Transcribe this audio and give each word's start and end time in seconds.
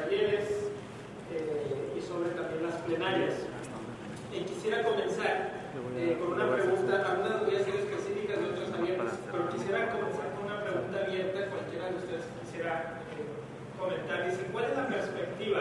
talleres 0.00 0.70
eh, 1.32 1.96
y 1.96 2.00
sobre 2.00 2.30
también 2.30 2.62
las 2.62 2.76
plenarias. 2.82 3.34
Y 4.32 4.40
quisiera 4.40 4.82
comenzar 4.82 5.58
eh, 5.96 6.16
con 6.20 6.32
una 6.32 6.54
pregunta, 6.54 7.04
algunas 7.06 7.44
voy 7.44 7.56
a 7.56 7.64
ser 7.64 7.74
específicas 7.74 8.38
y 8.40 8.44
otras 8.44 8.72
abiertas, 8.72 9.18
pero 9.30 9.48
quisiera 9.50 9.90
comenzar 9.90 10.34
con 10.34 10.44
una 10.46 10.62
pregunta 10.62 11.00
abierta, 11.06 11.50
cualquiera 11.50 11.90
de 11.90 11.96
ustedes 11.96 12.24
quisiera 12.42 13.02
eh, 13.14 13.26
comentar. 13.78 14.30
Dice, 14.30 14.42
¿cuál 14.52 14.64
es 14.64 14.76
la 14.76 14.88
perspectiva 14.88 15.60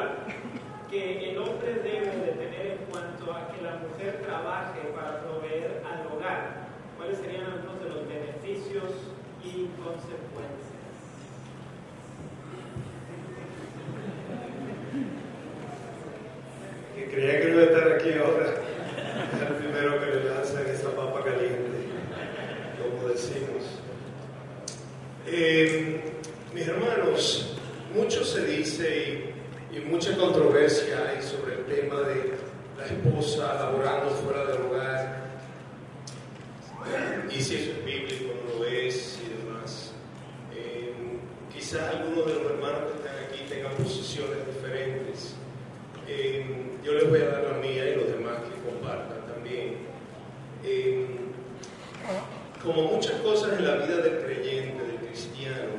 que 0.90 1.32
el 1.32 1.38
hombre 1.38 1.74
debe 1.84 2.12
de 2.16 2.32
tener 2.38 2.66
en 2.68 2.78
cuanto 2.92 3.34
a 3.34 3.52
que 3.52 3.62
la 3.62 3.76
mujer 3.82 4.22
trabaje 4.22 4.80
para 4.96 5.22
proveer 5.22 5.84
al 5.86 6.08
hogar? 6.08 6.68
¿Cuáles 6.98 7.18
serían 7.18 7.46
algunos 7.46 7.80
de 7.82 7.90
los 7.90 8.08
beneficios 8.08 8.92
y 9.44 9.68
consecuencias? 9.82 10.78
Que 16.96 17.07
creía 17.18 17.42
que 17.42 17.50
iba 17.50 17.62
a 17.62 17.66
estar 17.66 17.92
aquí 17.94 18.14
ahora. 18.14 18.54
Es 19.34 19.42
el 19.42 19.56
primero 19.56 20.00
que 20.00 20.06
le 20.06 20.24
lanzan 20.30 20.68
esa 20.68 20.92
papa 20.92 21.24
caliente, 21.24 21.80
como 22.80 23.10
decimos. 23.10 23.64
Eh, 25.26 26.02
mis 26.54 26.68
hermanos, 26.68 27.58
mucho 27.96 28.24
se 28.24 28.46
dice 28.46 29.34
y, 29.72 29.78
y 29.78 29.80
mucha 29.82 30.16
controversia 30.16 31.10
hay 31.10 31.22
sobre 31.24 31.56
el 31.56 31.66
tema 31.66 32.02
de 32.02 32.34
la 32.78 32.86
esposa 32.86 33.56
laborando 33.56 34.12
fuera 34.12 34.46
del 34.46 34.62
hogar 34.62 35.28
y 37.30 37.42
si 37.42 37.56
eso 37.56 37.72
es 37.72 37.86
bíblico, 37.86 38.34
no 38.46 38.60
lo 38.60 38.66
es 38.66 39.20
y 39.24 39.44
demás. 39.44 39.92
Eh, 40.56 40.94
quizás 41.54 41.96
algunos 41.96 42.26
de 42.26 42.34
los 42.36 42.52
hermanos 42.52 42.92
que 42.92 42.98
están 42.98 43.26
aquí 43.26 43.46
tengan 43.50 43.74
posiciones 43.74 44.38
diferentes. 44.48 45.36
Eh, 46.08 46.46
yo 46.84 46.94
les 46.94 47.10
voy 47.10 47.20
a 47.20 47.26
dar 47.30 47.44
la 47.44 47.58
mía 47.58 47.90
y 47.90 47.96
los 47.96 48.08
demás 48.08 48.38
que 48.44 48.70
compartan 48.70 49.28
también. 49.28 49.76
Eh, 50.64 51.06
como 52.64 52.84
muchas 52.84 53.20
cosas 53.22 53.60
en 53.60 53.66
la 53.66 53.76
vida 53.86 53.98
del 53.98 54.24
creyente, 54.24 54.84
del 54.84 54.98
cristiano, 55.08 55.76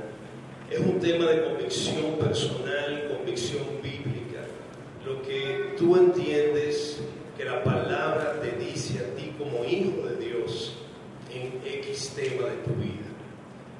es 0.71 0.79
un 0.79 0.98
tema 1.09 1.25
de 1.25 1.43
convicción 1.43 2.19
personal, 2.21 3.09
convicción 3.17 3.65
bíblica. 3.83 4.45
Lo 5.07 5.23
que 5.23 5.75
tú 5.79 5.97
entiendes 5.97 7.01
que 7.35 7.47
la 7.47 7.65
palabra 7.65 8.39
te 8.43 8.63
dice 8.63 8.99
a 8.99 9.17
ti 9.17 9.33
como 9.39 9.65
hijo 9.65 10.07
de 10.07 10.17
Dios 10.23 10.75
en 11.33 11.63
X 11.65 12.13
tema 12.15 12.47
de 12.49 12.57
tu 12.57 12.75
vida. 12.75 13.09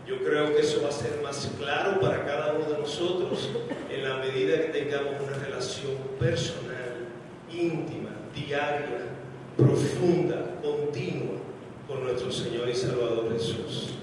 Yo 0.07 0.25
creo 0.25 0.55
que 0.55 0.63
eso 0.63 0.81
va 0.83 0.89
a 0.89 0.93
ser 0.93 1.21
más 1.23 1.51
claro 1.59 2.01
para 2.01 2.25
cada 2.25 2.55
uno 2.55 2.65
de 2.65 2.79
nosotros 2.79 3.51
en 3.91 4.09
la 4.09 4.17
medida 4.17 4.57
que 4.63 4.69
tengamos 4.69 5.13
una 5.23 5.37
relación 5.37 5.99
personal, 6.19 7.09
íntima, 7.53 8.09
diaria, 8.35 9.05
profunda, 9.55 10.59
continua 10.63 11.37
con 11.87 12.05
nuestro 12.05 12.33
Señor 12.33 12.71
y 12.71 12.75
Salvador 12.75 13.31
Jesús. 13.35 13.97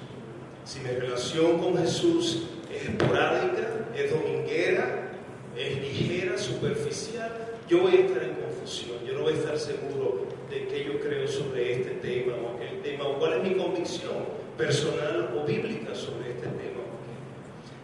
Si 0.64 0.80
mi 0.81 0.90
relación 0.90 1.58
con 1.58 1.76
Jesús 1.78 2.50
es 2.76 2.90
esporádica, 2.90 3.68
es 3.95 4.12
dominguera, 4.12 5.12
es 5.58 5.78
ligera, 5.81 6.38
superficial, 6.38 7.31
yo 7.70 7.80
voy 7.80 7.95
a 7.95 8.00
estar 8.02 8.23
en 8.23 8.36
confusión, 8.36 8.98
yo 9.08 9.14
no 9.14 9.22
voy 9.22 9.34
a 9.34 9.38
estar 9.38 9.58
seguro 9.58 10.28
de 10.50 10.68
qué 10.68 10.86
yo 10.86 11.00
creo 11.00 11.28
sobre 11.28 11.73
este 11.73 11.92
tema 11.96 12.34
o 12.36 12.56
aquel 12.56 12.81
tema, 12.81 13.08
o 13.08 13.18
cuál 13.18 13.34
es 13.34 13.44
mi 13.44 13.56
convicción 13.56 14.14
personal 14.58 15.34
o 15.36 15.46
bíblica 15.46 15.96
sobre 15.96 16.31
este 16.31 16.47
tema. 16.47 16.81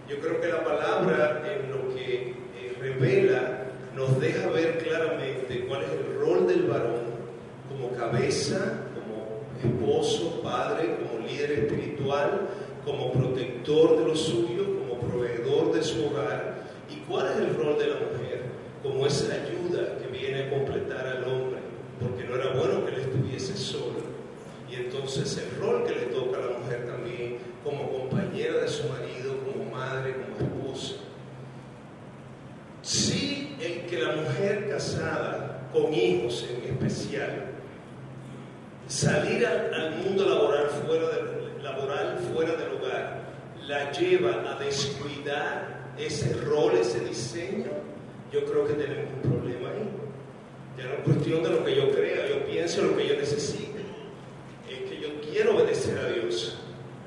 Yo 0.07 0.19
creo 0.19 0.41
que 0.41 0.47
la 0.47 0.63
palabra 0.63 1.43
en 1.45 1.71
lo 1.71 1.95
que 1.95 2.33
eh, 2.57 2.75
revela 2.79 3.63
nos 3.95 4.19
deja 4.19 4.49
ver 4.49 4.77
claramente 4.79 5.65
cuál 5.67 5.83
es 5.83 5.91
el 5.91 6.19
rol 6.19 6.47
del 6.47 6.63
varón 6.63 7.11
como 7.69 7.91
cabeza, 7.95 8.87
como 8.93 9.41
esposo, 9.63 10.41
padre, 10.43 10.97
como 10.97 11.25
líder 11.25 11.51
espiritual, 11.51 12.49
como 12.85 13.11
protector 13.11 13.99
de 13.99 14.05
lo 14.05 14.15
suyo, 14.15 14.60
como 14.60 14.60
de 15.21 15.83
su 15.83 16.05
hogar, 16.05 16.63
y 16.89 16.95
cuál 17.07 17.27
es 17.31 17.37
el 17.37 17.55
rol 17.55 17.77
de 17.77 17.87
la 17.87 17.95
mujer 17.95 18.41
como 18.81 19.05
esa 19.05 19.33
ayuda 19.33 19.97
que 19.99 20.07
viene 20.07 20.43
a 20.43 20.49
completar 20.49 21.05
al 21.07 21.23
hombre, 21.25 21.59
porque 21.99 22.23
no 22.23 22.35
era 22.35 22.53
bueno 22.53 22.85
que 22.85 22.95
él 22.95 23.01
estuviese 23.01 23.55
solo. 23.55 24.01
Y 24.69 24.75
entonces 24.75 25.37
el 25.37 25.61
rol 25.61 25.83
que 25.85 25.93
le 25.93 26.05
toca 26.07 26.37
a 26.37 26.41
la 26.41 26.57
mujer 26.57 26.87
también 26.87 27.37
como 27.63 27.89
compañera 27.89 28.61
de 28.61 28.67
su 28.67 28.87
marido, 28.87 29.37
como 29.45 29.71
madre, 29.71 30.15
como 30.15 30.49
esposa. 30.49 30.95
Sí, 32.81 33.55
el 33.61 33.85
que 33.85 33.99
la 33.99 34.15
mujer 34.15 34.69
casada, 34.69 35.69
con 35.71 35.93
hijos 35.93 36.47
en 36.49 36.71
especial, 36.71 37.51
salir 38.87 39.45
al, 39.45 39.95
mundo 40.03 40.25
laboral 40.25 40.67
fuera, 40.67 41.07
laboral 41.61 42.17
fuera 42.33 42.53
del 42.53 42.77
hogar, 42.77 43.20
la 43.71 43.89
lleva 43.93 44.51
a 44.51 44.59
descuidar 44.59 45.93
ese 45.97 46.33
rol, 46.41 46.73
ese 46.75 46.99
diseño, 47.05 47.71
yo 48.29 48.43
creo 48.43 48.67
que 48.67 48.73
tenemos 48.73 49.13
un 49.13 49.31
problema 49.31 49.69
ahí. 49.69 49.89
Ya 50.77 50.87
no 50.87 50.93
es 50.95 50.99
cuestión 51.05 51.41
de 51.41 51.49
lo 51.51 51.63
que 51.63 51.77
yo 51.77 51.89
crea, 51.89 52.27
yo 52.27 52.45
pienso 52.45 52.81
lo 52.81 52.97
que 52.97 53.07
yo 53.07 53.15
necesite. 53.15 53.79
Es 54.69 54.89
que 54.89 54.99
yo 54.99 55.21
quiero 55.21 55.55
obedecer 55.55 55.97
a 55.99 56.09
Dios, 56.09 56.57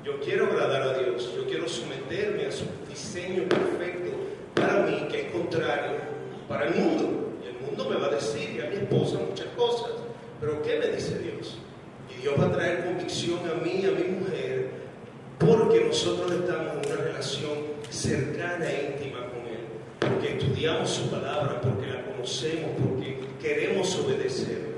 yo 0.03 0.19
quiero 0.21 0.45
agradar 0.45 0.81
a 0.81 0.97
Dios, 0.97 1.31
yo 1.35 1.45
quiero 1.45 1.69
someterme 1.69 2.47
a 2.47 2.51
su 2.51 2.65
diseño 2.89 3.43
perfecto 3.43 4.11
para 4.55 4.87
mí, 4.87 5.07
que 5.11 5.27
es 5.27 5.31
contrario 5.31 5.97
para 6.47 6.65
el 6.65 6.73
mundo. 6.73 7.29
Y 7.43 7.47
el 7.47 7.61
mundo 7.63 7.87
me 7.91 7.97
va 7.97 8.07
a 8.07 8.15
decir, 8.15 8.55
y 8.55 8.61
a 8.61 8.71
mi 8.71 8.77
esposa, 8.77 9.19
muchas 9.19 9.47
cosas. 9.55 9.91
Pero 10.41 10.63
¿qué 10.63 10.79
me 10.79 10.87
dice 10.87 11.19
Dios? 11.19 11.59
Y 12.09 12.21
Dios 12.23 12.33
va 12.39 12.45
a 12.45 12.51
traer 12.51 12.85
convicción 12.85 13.39
a 13.51 13.63
mí, 13.63 13.85
a 13.85 13.91
mi 13.91 14.17
mujer, 14.17 14.64
porque 15.45 15.85
nosotros 15.85 16.31
estamos 16.31 16.73
en 16.73 16.91
una 16.91 17.03
relación 17.03 17.53
cercana 17.89 18.69
e 18.69 18.95
íntima 18.97 19.19
con 19.27 19.45
Él, 19.47 19.65
porque 19.99 20.37
estudiamos 20.37 20.89
su 20.89 21.09
palabra, 21.09 21.61
porque 21.61 21.87
la 21.87 22.03
conocemos, 22.03 22.71
porque 22.81 23.19
queremos 23.41 23.95
obedecer. 23.97 24.75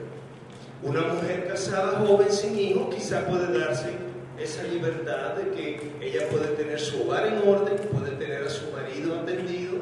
Una 0.83 1.01
mujer 1.01 1.47
casada, 1.47 2.05
joven, 2.05 2.31
sin 2.31 2.59
hijos, 2.59 2.93
quizá 2.93 3.25
puede 3.27 3.57
darse 3.57 3.89
esa 4.39 4.63
libertad 4.63 5.33
de 5.35 5.51
que 5.51 5.91
ella 6.01 6.29
puede 6.29 6.47
tener 6.49 6.79
su 6.79 7.01
hogar 7.03 7.27
en 7.27 7.47
orden, 7.47 7.77
puede 7.91 8.11
tener 8.11 8.43
a 8.43 8.49
su 8.49 8.71
marido 8.71 9.19
atendido 9.19 9.75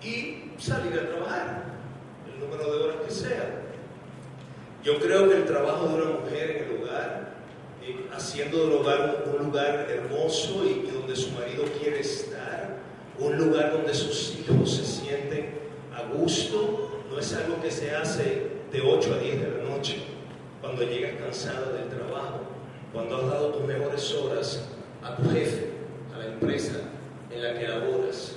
y 0.00 0.52
salir 0.58 0.92
a 0.98 1.08
trabajar, 1.08 1.64
el 2.32 2.40
número 2.40 2.70
de 2.70 2.84
horas 2.84 2.96
que 3.06 3.12
sea. 3.12 3.62
Yo 4.84 4.98
creo 4.98 5.28
que 5.28 5.36
el 5.36 5.44
trabajo 5.44 5.88
de 5.88 5.94
una 5.94 6.20
mujer 6.20 6.50
en 6.50 6.64
el 6.64 6.82
hogar, 6.82 7.31
eh, 7.84 8.06
haciendo 8.12 8.64
del 8.66 8.72
hogar 8.72 9.24
un, 9.26 9.40
un 9.40 9.46
lugar 9.46 9.86
hermoso 9.90 10.64
y, 10.64 10.88
y, 10.88 10.90
donde 10.90 11.16
su 11.16 11.30
marido 11.32 11.64
quiere 11.80 12.00
estar, 12.00 12.78
un 13.18 13.36
lugar 13.36 13.72
donde 13.72 13.94
sus 13.94 14.38
hijos 14.38 14.74
se 14.74 14.84
sienten 14.84 15.50
a 15.94 16.02
gusto, 16.14 17.02
no 17.10 17.18
es 17.18 17.32
algo 17.34 17.60
que 17.60 17.70
se 17.70 17.94
hace 17.94 18.46
de 18.72 18.80
8 18.80 19.14
a 19.14 19.18
10 19.18 19.40
de 19.40 19.48
la 19.58 19.70
noche, 19.70 19.96
cuando 20.60 20.82
llegas 20.82 21.12
cansada 21.20 21.72
del 21.72 21.88
trabajo, 21.88 22.40
cuando 22.92 23.16
has 23.16 23.26
dado 23.26 23.48
tus 23.48 23.66
mejores 23.66 24.14
horas 24.14 24.68
a 25.02 25.16
tu 25.16 25.28
jefe, 25.30 25.72
a 26.14 26.18
la 26.18 26.26
empresa 26.26 26.74
en 27.30 27.42
la 27.42 27.58
que 27.58 27.68
laboras. 27.68 28.36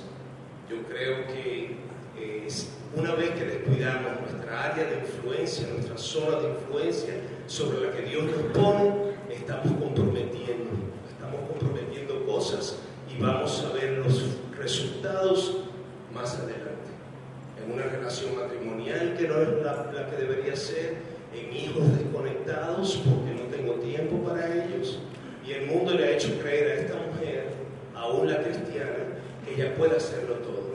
Yo 0.68 0.82
creo 0.88 1.26
que 1.28 1.76
eh, 2.18 2.48
una 2.96 3.14
vez 3.14 3.30
que 3.30 3.44
descuidamos 3.44 4.20
nuestra 4.20 4.64
área 4.64 4.84
de 4.84 4.98
influencia, 4.98 5.68
nuestra 5.68 5.96
zona 5.96 6.40
de 6.40 6.48
influencia 6.50 7.14
sobre 7.46 7.86
la 7.86 7.92
que 7.92 8.02
Dios 8.02 8.24
nos 8.24 8.56
pone, 8.56 9.15
estamos 9.46 9.80
comprometiendo, 9.80 10.70
estamos 11.08 11.40
comprometiendo 11.48 12.26
cosas 12.26 12.78
y 13.08 13.22
vamos 13.22 13.64
a 13.64 13.72
ver 13.74 13.98
los 13.98 14.24
resultados 14.58 15.58
más 16.12 16.34
adelante. 16.34 16.90
En 17.64 17.72
una 17.72 17.84
relación 17.84 18.34
matrimonial 18.34 19.14
que 19.16 19.28
no 19.28 19.40
es 19.40 19.48
la, 19.62 20.10
que 20.10 20.16
debería 20.16 20.56
ser, 20.56 20.96
en 21.32 21.54
hijos 21.54 21.84
desconectados 21.96 23.04
porque 23.04 23.40
no 23.40 23.48
tengo 23.48 23.74
tiempo 23.74 24.16
para 24.28 24.52
ellos. 24.52 24.98
Y 25.46 25.52
el 25.52 25.66
mundo 25.66 25.94
le 25.94 26.04
ha 26.04 26.10
hecho 26.10 26.36
creer 26.40 26.70
a 26.70 26.74
esta 26.82 26.94
mujer, 26.94 27.46
aún 27.94 28.28
la 28.28 28.42
cristiana, 28.42 29.20
que 29.44 29.54
ella 29.54 29.76
puede 29.76 29.96
hacerlo 29.96 30.34
todo. 30.36 30.74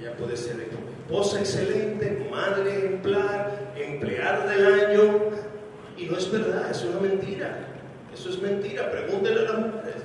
Ella 0.00 0.14
puede 0.16 0.36
ser 0.36 0.60
esposa 0.60 1.40
excelente, 1.40 2.28
madre 2.30 2.78
ejemplar, 2.78 3.72
empleada 3.76 4.46
del 4.46 4.66
año. 4.66 5.20
Y 5.96 6.06
no 6.06 6.16
es 6.16 6.30
verdad, 6.30 6.70
es 6.70 6.84
una 6.84 7.00
mentira. 7.00 7.71
Eso 8.14 8.28
es 8.30 8.42
mentira, 8.42 8.90
pregúntenle 8.90 9.40
a 9.40 9.52
las 9.52 9.58
mujeres. 9.58 10.02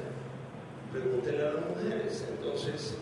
Pregúntenle 0.91 1.41
a 1.41 1.53
las 1.53 1.65
mujeres. 1.65 2.25
Entonces, 2.29 2.97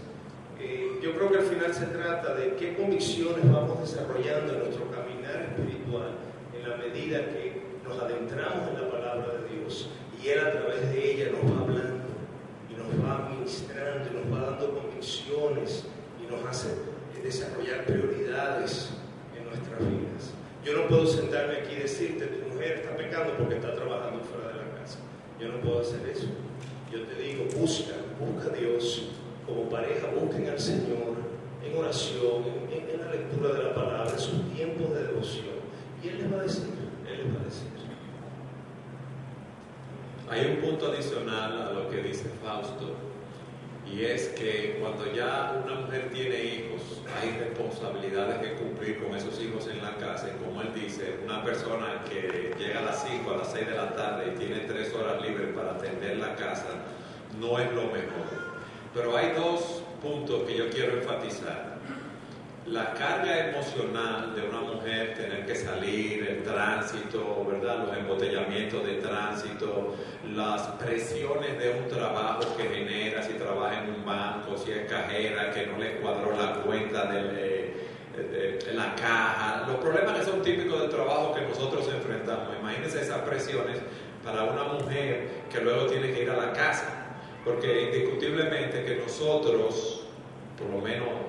eh, 0.60 1.00
yo 1.02 1.14
creo 1.16 1.32
que 1.32 1.38
al 1.38 1.46
final 1.46 1.74
se 1.74 1.86
trata 1.88 2.34
de 2.36 2.56
qué 2.56 2.76
convicciones 2.76 3.52
vamos 3.52 3.82
desarrollando 3.82 4.54
en 4.54 4.60
nuestro 4.60 4.90
caminar 4.92 5.50
espiritual 5.50 6.12
en 6.54 6.70
la 6.70 6.78
medida 6.78 7.20
que 7.30 7.62
nos 7.88 8.02
adentramos 8.02 8.70
en 8.70 8.82
la 8.82 8.90
palabra 8.90 9.28
de 9.34 9.56
Dios 9.56 9.90
y 10.22 10.30
Él 10.30 10.40
a 10.40 10.52
través 10.52 10.90
de 10.90 11.12
ella 11.12 11.32
nos 11.32 11.52
va 11.52 11.62
hablando 11.62 12.06
y 12.70 12.74
nos 12.74 13.06
va 13.06 13.28
administrando 13.28 14.10
y 14.10 14.26
nos 14.26 14.34
va 14.34 14.50
dando 14.50 14.80
convicciones 14.80 15.86
y 16.22 16.32
nos 16.32 16.44
hace 16.46 16.70
desarrollar 17.26 17.86
prioridades 17.86 18.92
en 19.36 19.46
nuestras 19.46 19.80
vidas. 19.80 20.34
Yo 20.64 20.74
no 20.74 20.88
puedo 20.88 21.08
sentarme 21.08 21.58
aquí 21.58 21.76
y 21.76 21.82
decirte, 21.82 22.26
tu 22.28 22.54
mujer 22.54 22.80
está 22.80 22.96
pecando 22.96 23.34
porque 23.38 23.56
está 23.56 23.74
trabajando 23.74 24.22
yo 25.40 25.50
no 25.50 25.62
puedo 25.62 25.82
hacer 25.82 26.08
eso. 26.10 26.28
Yo 26.92 27.04
te 27.04 27.22
digo, 27.22 27.46
busca, 27.58 27.94
busca 28.20 28.50
a 28.50 28.58
Dios 28.58 29.10
como 29.46 29.70
pareja, 29.70 30.08
busquen 30.20 30.50
al 30.50 30.60
Señor 30.60 31.16
en 31.64 31.78
oración, 31.78 32.44
en, 32.72 32.90
en 32.90 33.06
la 33.06 33.12
lectura 33.12 33.54
de 33.54 33.64
la 33.64 33.76
palabra, 33.76 34.12
en 34.12 34.20
sus 34.20 34.54
tiempos 34.54 34.94
de 34.94 35.04
devoción. 35.08 35.56
Y 36.04 36.08
Él 36.08 36.18
les 36.20 36.34
va 36.34 36.40
a 36.40 36.44
decir, 36.44 36.64
Él 37.10 37.18
les 37.18 37.36
va 37.36 37.42
a 37.42 37.44
decir. 37.44 37.76
Hay 40.30 40.56
un 40.56 40.58
punto 40.58 40.92
adicional 40.92 41.62
a 41.62 41.74
lo 41.74 41.90
que 41.90 42.02
dice 42.02 42.30
Fausto, 42.44 42.96
y 43.92 44.04
es 44.04 44.30
que 44.30 44.78
cuando 44.82 45.12
ya 45.14 45.62
una 45.64 45.82
mujer 45.82 46.10
tiene 46.12 46.44
hijos, 46.44 46.82
hay 47.22 47.38
responsabilidades 47.40 48.38
que 48.40 48.56
cumplir 48.56 49.04
con 49.04 49.16
esos 49.16 49.40
hijos 49.40 49.68
en 49.68 49.82
la 49.82 49.96
casa. 49.98 50.30
Y 50.30 50.44
como 50.44 50.62
él 50.62 50.74
dice, 50.74 51.20
una 51.24 51.44
persona 51.44 52.04
que 52.10 52.54
llega 52.58 52.80
a 52.80 52.84
las 52.84 53.08
5, 53.08 53.32
a 53.32 53.38
las 53.38 53.52
6 53.52 53.68
de 53.68 53.76
la 53.76 53.96
tarde 53.96 54.34
y 54.34 54.38
tiene 54.38 54.62
3 54.62 54.94
horas 54.96 55.22
libres 55.22 55.54
para 55.56 55.72
atender 55.72 56.18
la 56.18 56.36
casa, 56.36 56.68
no 57.40 57.60
es 57.60 57.72
lo 57.74 57.84
mejor. 57.84 58.26
Pero 58.94 59.16
hay 59.16 59.34
dos 59.34 59.84
puntos 60.02 60.44
que 60.44 60.58
yo 60.58 60.70
quiero 60.70 60.98
enfatizar 60.98 61.75
la 62.68 62.94
carga 62.96 63.50
emocional 63.50 64.34
de 64.36 64.42
una 64.42 64.62
mujer, 64.62 65.14
tener 65.14 65.46
que 65.46 65.56
salir, 65.56 66.28
el 66.28 66.44
tránsito, 66.44 67.46
¿verdad? 67.48 67.86
Los 67.86 67.98
embotellamientos 67.98 68.84
de 68.86 68.96
tránsito, 68.96 69.96
las 70.34 70.62
presiones 70.80 71.60
de 71.60 71.80
un 71.80 71.88
trabajo 71.88 72.58
que 72.58 72.64
genera, 72.64 73.22
si 73.22 73.34
trabaja 73.34 73.84
en 73.84 73.94
un 73.94 74.06
banco, 74.06 74.58
si 74.58 74.72
es 74.72 74.90
cajera, 74.90 75.52
que 75.52 75.68
no 75.68 75.78
le 75.78 75.98
cuadró 75.98 76.36
la 76.36 76.62
cuenta 76.62 77.06
de, 77.06 77.76
la 78.74 78.96
caja, 78.96 79.66
los 79.68 79.78
problemas 79.78 80.18
que 80.18 80.26
son 80.26 80.42
típicos 80.42 80.80
del 80.82 80.90
trabajo 80.90 81.36
que 81.36 81.42
nosotros 81.42 81.88
enfrentamos. 81.94 82.48
Imagínense 82.60 83.02
esas 83.02 83.20
presiones 83.20 83.78
para 84.24 84.44
una 84.44 84.64
mujer 84.64 85.44
que 85.52 85.62
luego 85.62 85.86
tiene 85.86 86.12
que 86.12 86.24
ir 86.24 86.30
a 86.32 86.38
la 86.38 86.54
casa, 86.54 87.14
porque 87.44 87.84
indiscutiblemente 87.84 88.86
que 88.86 88.96
nosotros, 88.96 90.08
por 90.58 90.70
lo 90.70 90.82
menos 90.82 91.25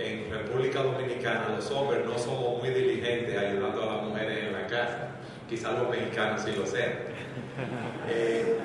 en 0.00 0.30
República 0.30 0.82
Dominicana 0.82 1.48
los 1.54 1.70
hombres 1.70 2.04
no 2.06 2.18
somos 2.18 2.58
muy 2.58 2.70
diligentes 2.70 3.36
ayudando 3.36 3.82
a 3.82 3.94
las 3.94 4.02
mujeres 4.04 4.46
en 4.46 4.52
la 4.54 4.66
casa. 4.66 5.08
Quizás 5.48 5.78
los 5.78 5.90
mexicanos 5.90 6.42
sí 6.42 6.52
lo 6.56 6.66
sean. 6.66 6.92
Eh, 8.08 8.58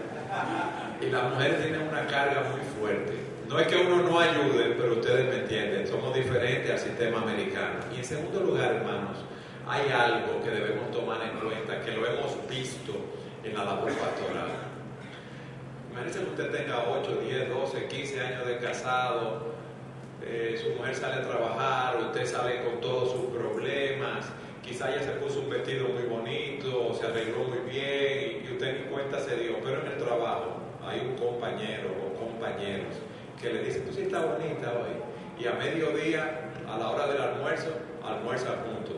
y 1.02 1.06
las 1.12 1.24
mujeres 1.32 1.62
tienen 1.62 1.88
una 1.88 2.08
carga 2.08 2.44
muy 2.52 2.62
fuerte. 2.80 3.14
No 3.48 3.60
es 3.60 3.68
que 3.68 3.76
uno 3.76 4.02
no 4.02 4.20
ayude, 4.20 4.76
pero 4.78 4.94
ustedes 4.94 5.26
me 5.28 5.42
entienden, 5.42 5.88
somos 5.88 6.16
diferentes 6.16 6.72
al 6.72 6.80
sistema 6.80 7.22
americano. 7.22 7.80
Y 7.94 7.98
en 7.98 8.04
segundo 8.04 8.40
lugar, 8.40 8.74
hermanos, 8.74 9.24
hay 9.68 9.90
algo 9.92 10.42
que 10.44 10.50
debemos 10.50 10.90
tomar 10.92 11.20
en 11.22 11.40
cuenta, 11.40 11.80
que 11.82 11.92
lo 11.92 12.08
hemos 12.08 12.36
visto 12.50 12.94
en 13.44 13.54
la 13.54 13.66
labor 13.66 13.92
pastoral. 13.92 14.50
Imagínense 15.92 16.20
que 16.20 16.26
usted 16.26 16.52
tenga 16.52 16.86
8, 16.90 17.20
10, 17.24 17.50
12, 17.50 17.88
15 17.88 18.22
años 18.22 18.48
de 18.48 18.58
casado, 18.58 19.56
eh, 20.26 20.60
su 20.62 20.72
mujer 20.72 20.96
sale 20.96 21.16
a 21.16 21.22
trabajar, 21.22 21.98
usted 22.02 22.26
sale 22.26 22.64
con 22.64 22.82
todos 22.82 23.12
sus 23.12 23.26
problemas, 23.26 24.26
quizá 24.64 24.92
ella 24.92 25.04
se 25.04 25.12
puso 25.12 25.42
un 25.42 25.50
vestido 25.50 25.88
muy 25.90 26.04
bonito, 26.04 26.94
se 26.96 27.06
arregló 27.06 27.44
muy 27.44 27.60
bien 27.70 28.44
y, 28.44 28.54
usted 28.54 28.80
ni 28.80 28.92
cuenta 28.92 29.20
se 29.20 29.36
dio, 29.38 29.58
pero 29.64 29.82
en 29.82 29.88
el 29.88 29.98
trabajo 29.98 30.58
hay 30.84 31.02
un 31.02 31.16
compañero 31.16 31.90
o 31.92 32.20
compañeros 32.20 32.96
que 33.40 33.54
le 33.54 33.64
dicen, 33.64 33.86
tú 33.86 33.94
sí 33.94 34.02
estás 34.04 34.24
bonita 34.26 34.74
hoy, 34.74 35.44
y 35.44 35.48
a 35.48 35.54
mediodía, 35.54 36.52
a 36.68 36.78
la 36.78 36.90
hora 36.90 37.08
del 37.08 37.22
almuerzo, 37.22 37.70
almuerza 38.04 38.56
juntos. 38.66 38.96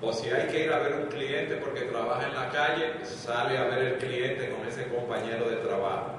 O 0.00 0.12
si 0.12 0.28
hay 0.28 0.46
que 0.48 0.64
ir 0.64 0.72
a 0.72 0.78
ver 0.78 0.94
un 0.94 1.06
cliente 1.06 1.56
porque 1.56 1.82
trabaja 1.82 2.28
en 2.28 2.34
la 2.34 2.50
calle, 2.50 3.04
sale 3.04 3.56
a 3.56 3.64
ver 3.64 3.78
el 3.78 3.98
cliente 3.98 4.50
con 4.50 4.66
ese 4.68 4.86
compañero 4.88 5.48
de 5.48 5.56
trabajo. 5.56 6.15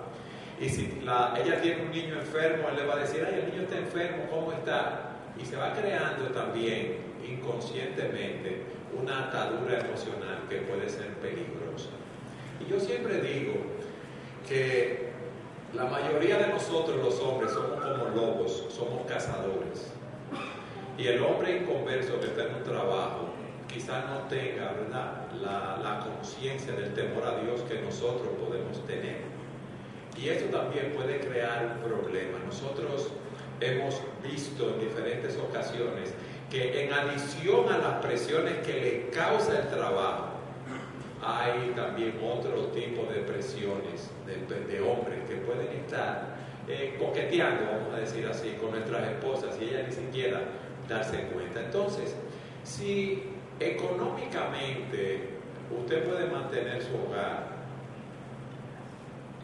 Y 0.59 0.69
si 0.69 1.01
ella 1.06 1.62
tiene 1.62 1.83
un 1.83 1.92
niño 1.92 2.15
enfermo, 2.15 2.69
él 2.69 2.77
le 2.77 2.86
va 2.86 2.95
a 2.95 3.00
decir, 3.00 3.24
ay, 3.27 3.42
el 3.44 3.51
niño 3.51 3.63
está 3.63 3.77
enfermo, 3.77 4.24
¿cómo 4.30 4.51
está? 4.54 5.18
Y 5.39 5.45
se 5.45 5.56
va 5.56 5.74
creando 5.74 6.25
también 6.30 6.98
inconscientemente 7.27 8.63
una 9.00 9.27
atadura 9.27 9.80
emocional 9.80 10.45
que 10.50 10.57
puede 10.57 10.89
ser 10.89 11.13
peligrosa. 11.15 11.89
Y 12.59 12.71
yo 12.71 12.80
siempre 12.80 13.21
digo 13.21 13.54
que 14.48 15.12
la 15.75 15.86
mayoría 15.86 16.38
de 16.38 16.48
nosotros 16.48 16.98
los 16.98 17.19
hombres 17.19 17.51
somos 17.51 17.80
como 17.80 18.06
lobos, 18.15 18.65
somos 18.69 19.06
cazadores. 19.06 19.94
Y 20.98 21.07
el 21.07 21.21
hombre 21.21 21.57
inconverso 21.57 22.19
que 22.19 22.27
está 22.27 22.45
en 22.45 22.56
un 22.56 22.63
trabajo 22.63 23.30
quizás 23.71 24.06
no 24.09 24.21
tenga 24.27 24.71
¿verdad? 24.71 25.27
la, 25.39 25.77
la 25.83 26.00
conciencia 26.00 26.74
del 26.74 26.94
temor 26.95 27.24
a 27.25 27.42
Dios 27.42 27.62
que 27.69 27.80
nosotros 27.81 28.30
podemos 28.44 28.83
tener. 28.88 29.36
Y 30.17 30.29
eso 30.29 30.45
también 30.45 30.91
puede 30.95 31.19
crear 31.19 31.77
un 31.77 31.89
problema. 31.89 32.39
Nosotros 32.45 33.11
hemos 33.59 34.01
visto 34.23 34.73
en 34.73 34.79
diferentes 34.79 35.37
ocasiones 35.37 36.13
que 36.49 36.85
en 36.85 36.93
adición 36.93 37.71
a 37.71 37.77
las 37.77 37.93
presiones 38.05 38.55
que 38.65 38.73
le 38.73 39.09
causa 39.09 39.59
el 39.59 39.67
trabajo, 39.67 40.37
hay 41.21 41.73
también 41.75 42.19
otro 42.23 42.67
tipo 42.67 43.11
de 43.11 43.21
presiones 43.21 44.09
de, 44.25 44.81
hombres 44.81 45.19
que 45.27 45.35
pueden 45.37 45.67
estar 45.83 46.37
eh, 46.67 46.95
coqueteando, 46.99 47.65
vamos 47.65 47.93
a 47.95 47.99
decir 47.99 48.25
así, 48.27 48.55
con 48.61 48.71
nuestras 48.71 49.09
esposas 49.09 49.57
y 49.59 49.65
ellas 49.65 49.87
ni 49.87 50.05
siquiera 50.05 50.41
darse 50.87 51.23
cuenta. 51.33 51.61
Entonces, 51.61 52.15
si 52.63 53.23
económicamente 53.59 55.37
usted 55.71 56.03
puede 56.07 56.27
mantener 56.27 56.81
su 56.81 56.95
hogar, 56.95 57.56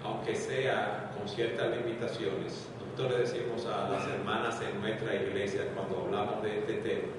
aunque 0.03 0.35
sea 0.35 1.11
con 1.17 1.27
ciertas 1.27 1.69
limitaciones. 1.77 2.67
Nosotros 2.79 3.11
le 3.11 3.17
decimos 3.25 3.65
a 3.65 3.89
las 3.89 4.07
hermanas 4.07 4.61
en 4.61 4.81
nuestra 4.81 5.15
iglesia 5.15 5.61
cuando 5.75 6.05
hablamos 6.05 6.44
de 6.44 6.59
este 6.59 6.73
tema, 6.73 7.13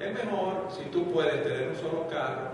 es 0.00 0.12
mejor 0.12 0.68
si 0.70 0.84
tú 0.90 1.10
puedes 1.12 1.42
tener 1.42 1.68
un 1.68 1.76
solo 1.76 2.08
carro, 2.08 2.50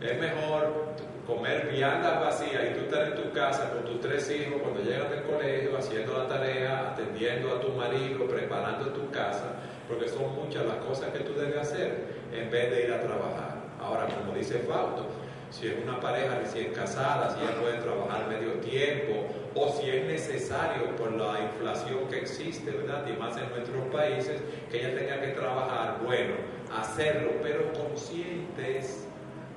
es 0.00 0.18
mejor 0.18 0.94
comer 1.26 1.68
viandas 1.70 2.20
vacías 2.20 2.62
y 2.70 2.78
tú 2.78 2.86
estar 2.86 3.08
en 3.08 3.22
tu 3.22 3.30
casa 3.32 3.70
con 3.70 3.84
tus 3.84 4.00
tres 4.00 4.30
hijos 4.30 4.62
cuando 4.62 4.80
llegan 4.80 5.10
del 5.10 5.24
colegio, 5.24 5.76
haciendo 5.76 6.16
la 6.16 6.26
tarea, 6.26 6.92
atendiendo 6.92 7.54
a 7.54 7.60
tu 7.60 7.68
marido, 7.72 8.26
preparando 8.26 8.86
tu 8.92 9.10
casa, 9.10 9.56
porque 9.86 10.08
son 10.08 10.34
muchas 10.34 10.64
las 10.64 10.76
cosas 10.76 11.10
que 11.10 11.18
tú 11.20 11.38
debes 11.38 11.58
hacer 11.58 12.06
en 12.32 12.50
vez 12.50 12.70
de 12.70 12.84
ir 12.84 12.92
a 12.92 13.00
trabajar. 13.00 13.58
Ahora, 13.78 14.06
como 14.06 14.36
dice 14.36 14.60
Fausto, 14.60 15.06
si 15.50 15.68
es 15.68 15.74
una 15.82 16.00
pareja 16.00 16.38
recién 16.38 16.72
casada, 16.72 17.34
si 17.34 17.42
ella 17.42 17.60
puede 17.60 17.78
trabajar 17.78 18.28
medio 18.28 18.52
tiempo, 18.60 19.26
o 19.54 19.68
si 19.70 19.90
es 19.90 20.04
necesario 20.06 20.94
por 20.96 21.12
la 21.12 21.40
inflación 21.40 22.06
que 22.08 22.18
existe, 22.18 22.70
¿verdad? 22.70 23.06
Y 23.06 23.18
más 23.18 23.36
en 23.36 23.48
nuestros 23.50 23.82
países, 23.92 24.40
que 24.70 24.78
ella 24.78 24.98
tenga 24.98 25.20
que 25.20 25.28
trabajar, 25.28 26.00
bueno, 26.04 26.34
hacerlo, 26.76 27.32
pero 27.42 27.72
conscientes 27.72 29.06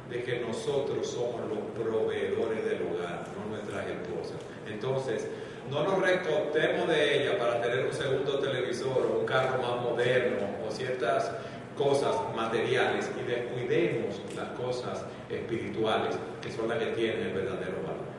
de 0.09 0.23
que 0.23 0.39
nosotros 0.39 1.07
somos 1.07 1.41
los 1.47 1.59
proveedores 1.75 2.65
del 2.65 2.81
hogar, 2.83 3.25
no 3.37 3.55
nuestras 3.55 3.85
esposas. 3.87 4.37
Entonces, 4.67 5.27
no 5.69 5.83
nos 5.83 6.01
recortemos 6.01 6.87
de 6.87 7.23
ella 7.23 7.37
para 7.37 7.61
tener 7.61 7.85
un 7.85 7.93
segundo 7.93 8.39
televisor 8.39 9.05
o 9.05 9.19
un 9.19 9.25
carro 9.25 9.61
más 9.61 9.81
moderno 9.81 10.47
o 10.67 10.71
ciertas 10.71 11.31
cosas 11.77 12.15
materiales 12.35 13.09
y 13.17 13.23
descuidemos 13.23 14.21
las 14.35 14.49
cosas 14.49 15.05
espirituales, 15.31 16.17
que 16.41 16.51
son 16.51 16.67
las 16.67 16.77
que 16.79 16.87
tienen 16.87 17.27
el 17.27 17.33
verdadero 17.33 17.77
valor. 17.83 18.11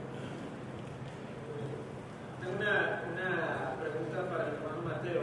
Tengo 2.40 2.57
una, 2.57 3.04
una 3.12 3.76
pregunta 3.81 4.28
para 4.31 4.49
el 4.49 4.54
hermano 4.57 4.83
Mateo, 4.83 5.23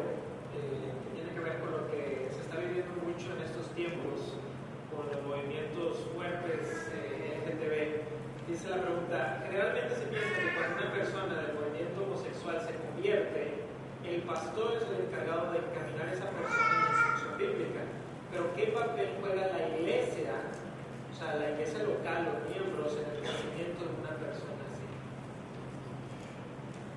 eh, 0.53 0.93
que 1.03 1.10
tiene 1.17 1.29
que 1.34 1.39
ver 1.41 1.60
con 1.60 1.72
lo 1.72 1.88
que 1.89 2.29
se 2.31 2.41
está 2.41 2.58
viviendo 2.58 2.93
mucho 3.01 3.34
en 3.34 3.41
estos 3.43 3.74
tiempos, 3.74 4.38
con 4.93 5.10
los 5.10 5.19
movimientos 5.25 6.05
fuertes 6.13 6.89
eh, 6.93 7.41
LGTB. 7.43 8.50
Dice 8.50 8.69
la 8.69 8.81
pregunta, 8.81 9.43
generalmente 9.46 9.93
se 9.96 10.05
piensa 10.10 10.29
que 10.29 10.58
cuando 10.58 10.74
una 10.81 10.89
persona 10.93 11.34
del 11.41 11.53
movimiento 11.53 11.98
homosexual 12.01 12.58
se 12.62 12.74
convierte, 12.81 13.62
el 14.05 14.22
pastor 14.24 14.74
es 14.77 14.89
el 14.89 15.05
encargado 15.05 15.53
de 15.53 15.60
encaminar 15.60 16.10
a 16.10 16.13
esa 16.13 16.29
persona 16.34 16.65
en 16.65 16.81
la 16.81 16.89
instrucción 16.89 17.38
bíblica. 17.38 17.81
Pero 18.31 18.53
¿qué 18.58 18.74
papel 18.74 19.10
juega 19.22 19.53
la 19.53 19.77
iglesia 19.77 20.49
sea, 21.19 21.35
la 21.35 21.51
iglesia 21.51 21.83
local, 21.83 22.31
los 22.31 22.39
miembros, 22.47 22.95
en 22.95 23.05
el 23.11 23.19
crecimiento 23.19 23.83
de 23.83 23.93
una 23.99 24.15
persona 24.15 24.63
así. 24.71 24.88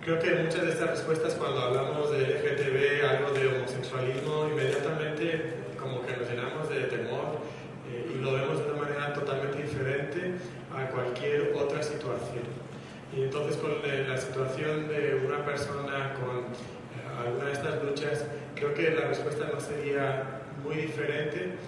Creo 0.00 0.18
que 0.22 0.30
muchas 0.42 0.62
de 0.62 0.70
estas 0.70 0.90
respuestas 0.90 1.34
cuando 1.34 1.60
hablamos 1.60 2.10
de 2.12 2.38
LGTB, 2.38 3.02
algo 3.02 3.34
de 3.34 3.48
homosexualismo, 3.48 4.48
inmediatamente 4.50 5.58
como 5.78 6.06
que 6.06 6.16
nos 6.16 6.30
llenamos 6.30 6.68
de 6.70 6.86
temor 6.86 7.42
eh, 7.90 8.14
y 8.14 8.22
lo 8.22 8.34
vemos 8.34 8.64
de 8.64 8.70
una 8.70 8.82
manera 8.82 9.12
totalmente 9.12 9.58
diferente 9.58 10.34
a 10.70 10.86
cualquier 10.90 11.52
otra 11.58 11.82
situación. 11.82 12.46
Y 13.14 13.24
entonces 13.24 13.56
con 13.56 13.72
eh, 13.84 14.06
la 14.08 14.16
situación 14.16 14.88
de 14.88 15.20
una 15.26 15.44
persona 15.44 16.14
con 16.14 16.46
eh, 16.46 17.26
alguna 17.26 17.46
de 17.46 17.52
estas 17.52 17.82
luchas, 17.82 18.24
creo 18.54 18.72
que 18.72 18.90
la 18.90 19.08
respuesta 19.08 19.50
no 19.52 19.60
sería 19.60 20.42
muy 20.62 20.76
diferente 20.76 21.58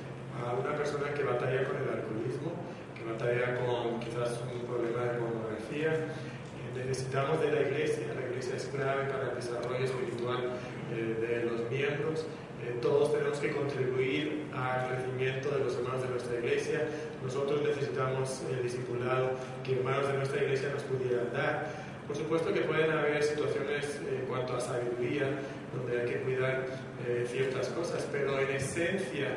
a 0.42 0.54
una 0.54 0.76
persona 0.76 1.12
que 1.14 1.22
batalla 1.22 1.64
con 1.64 1.76
el 1.76 1.88
alcoholismo, 1.88 2.52
que 2.94 3.04
batalla 3.04 3.58
con 3.60 4.00
quizás 4.00 4.40
un 4.42 4.66
problema 4.66 5.02
de 5.04 5.18
pornografía. 5.18 5.92
Eh, 5.94 6.84
necesitamos 6.86 7.40
de 7.40 7.52
la 7.52 7.60
iglesia, 7.60 8.06
la 8.14 8.26
iglesia 8.28 8.56
es 8.56 8.66
clave 8.66 9.04
para 9.04 9.30
el 9.30 9.36
desarrollo 9.36 9.84
espiritual 9.84 10.50
eh, 10.92 11.16
de 11.20 11.44
los 11.50 11.70
miembros. 11.70 12.26
Eh, 12.64 12.78
todos 12.80 13.12
tenemos 13.12 13.38
que 13.38 13.52
contribuir 13.52 14.46
al 14.54 14.88
crecimiento 14.88 15.50
de 15.50 15.64
los 15.64 15.76
hermanos 15.76 16.02
de 16.02 16.08
nuestra 16.08 16.38
iglesia. 16.38 16.88
Nosotros 17.22 17.60
necesitamos 17.62 18.42
el 18.50 18.62
discipulado 18.62 19.32
que 19.62 19.76
hermanos 19.76 20.08
de 20.08 20.14
nuestra 20.14 20.42
iglesia 20.42 20.70
nos 20.72 20.82
pudieran 20.84 21.30
dar. 21.32 21.84
Por 22.06 22.16
supuesto 22.16 22.52
que 22.52 22.60
pueden 22.60 22.90
haber 22.90 23.22
situaciones 23.22 24.00
en 24.10 24.26
cuanto 24.26 24.56
a 24.56 24.60
sabiduría, 24.60 25.28
donde 25.74 26.00
hay 26.00 26.06
que 26.06 26.20
cuidar 26.20 26.66
eh, 27.06 27.26
ciertas 27.30 27.68
cosas, 27.68 28.06
pero 28.10 28.38
en 28.38 28.50
esencia 28.50 29.28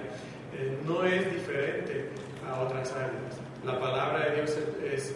eh, 0.60 0.76
no 0.88 1.04
es 1.04 1.32
diferente 1.32 2.10
a 2.48 2.62
otras 2.62 2.92
áreas. 2.94 3.38
La 3.64 3.80
palabra 3.80 4.26
de 4.26 4.36
Dios 4.38 4.58
es, 4.84 5.14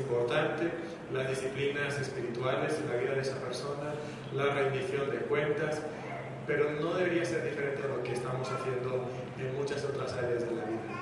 importante, 0.00 0.70
las 1.12 1.28
disciplinas 1.28 1.98
espirituales, 1.98 2.78
en 2.78 2.90
la 2.90 2.96
vida 2.96 3.14
de 3.14 3.20
esa 3.20 3.38
persona, 3.40 3.94
la 4.32 4.46
rendición 4.46 5.10
de 5.10 5.18
cuentas, 5.18 5.82
pero 6.46 6.70
no 6.80 6.94
debería 6.94 7.24
ser 7.24 7.44
diferente 7.44 7.82
a 7.82 7.96
lo 7.96 8.02
que 8.02 8.12
estamos 8.12 8.48
haciendo 8.48 9.08
en 9.38 9.56
muchas 9.56 9.84
otras 9.84 10.12
áreas 10.12 10.48
de 10.48 10.56
la 10.56 10.64
vida. 10.64 10.95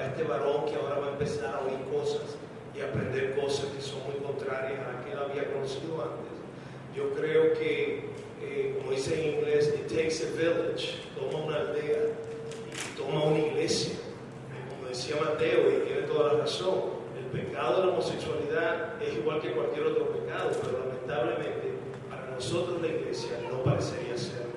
para 0.00 0.12
este 0.12 0.24
varón 0.24 0.64
que 0.64 0.76
ahora 0.76 0.98
va 0.98 1.06
a 1.08 1.10
empezar 1.10 1.54
a 1.54 1.60
oír 1.60 1.78
cosas 1.92 2.36
y 2.74 2.80
aprender 2.80 3.36
cosas 3.38 3.66
que 3.66 3.82
son 3.82 3.98
muy 4.04 4.16
contrarias 4.24 4.80
a 4.80 5.04
que 5.04 5.12
él 5.12 5.18
había 5.18 5.52
conocido 5.52 6.00
antes. 6.00 6.32
Yo 6.96 7.12
creo 7.12 7.52
que, 7.52 8.08
eh, 8.40 8.78
como 8.78 8.92
dice 8.92 9.20
en 9.20 9.36
inglés, 9.36 9.74
it 9.74 9.88
takes 9.88 10.24
a 10.24 10.30
village, 10.36 11.00
toma 11.14 11.44
una 11.44 11.56
aldea 11.56 12.00
y 12.16 12.98
toma 12.98 13.24
una 13.24 13.38
iglesia. 13.40 13.92
Como 14.70 14.88
decía 14.88 15.16
Mateo, 15.20 15.68
y 15.70 15.86
tiene 15.86 16.02
toda 16.02 16.32
la 16.32 16.40
razón, 16.40 16.80
el 17.18 17.38
pecado 17.38 17.80
de 17.80 17.86
la 17.86 17.92
homosexualidad 17.92 19.02
es 19.02 19.18
igual 19.18 19.42
que 19.42 19.52
cualquier 19.52 19.86
otro 19.86 20.08
pecado, 20.12 20.50
pero 20.62 20.78
lamentablemente 20.78 21.74
para 22.08 22.30
nosotros 22.30 22.80
la 22.80 22.88
iglesia 22.88 23.32
no 23.50 23.62
parecería 23.62 24.16
ser 24.16 24.49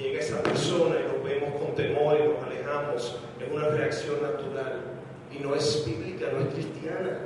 llega 0.00 0.20
esa 0.20 0.42
persona 0.42 0.96
y 0.98 1.12
nos 1.12 1.22
vemos 1.22 1.60
con 1.60 1.74
temor 1.74 2.16
y 2.16 2.28
nos 2.28 2.42
alejamos, 2.42 3.18
es 3.38 3.52
una 3.52 3.68
reacción 3.68 4.22
natural. 4.22 4.80
Y 5.30 5.42
no 5.42 5.54
es 5.54 5.84
bíblica, 5.86 6.26
no 6.32 6.40
es 6.40 6.54
cristiana. 6.54 7.18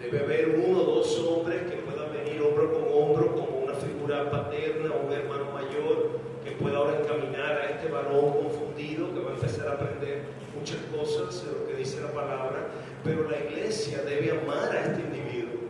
Debe 0.00 0.20
haber 0.20 0.60
uno 0.66 0.82
o 0.82 0.84
dos 0.96 1.18
hombres 1.20 1.62
que 1.62 1.78
puedan 1.78 2.12
venir 2.12 2.42
hombro 2.42 2.70
con 2.70 2.82
hombro 2.92 3.34
como 3.34 3.64
una 3.64 3.74
figura 3.74 4.30
paterna 4.30 4.92
o 4.92 5.06
un 5.06 5.12
hermano 5.12 5.46
mayor 5.52 6.20
que 6.44 6.52
pueda 6.52 6.76
ahora 6.76 7.00
encaminar 7.00 7.52
a 7.52 7.70
este 7.70 7.88
varón 7.88 8.32
confundido 8.32 9.12
que 9.14 9.20
va 9.20 9.30
a 9.30 9.34
empezar 9.34 9.68
a 9.68 9.72
aprender 9.72 10.24
muchas 10.54 10.76
cosas 10.94 11.46
de 11.46 11.52
lo 11.52 11.66
que 11.66 11.74
dice 11.76 12.02
la 12.02 12.12
palabra, 12.12 12.68
pero 13.02 13.28
la 13.28 13.38
iglesia 13.38 14.02
debe 14.02 14.30
amar 14.30 14.70
a 14.70 14.84
este 14.84 15.00
individuo. 15.00 15.64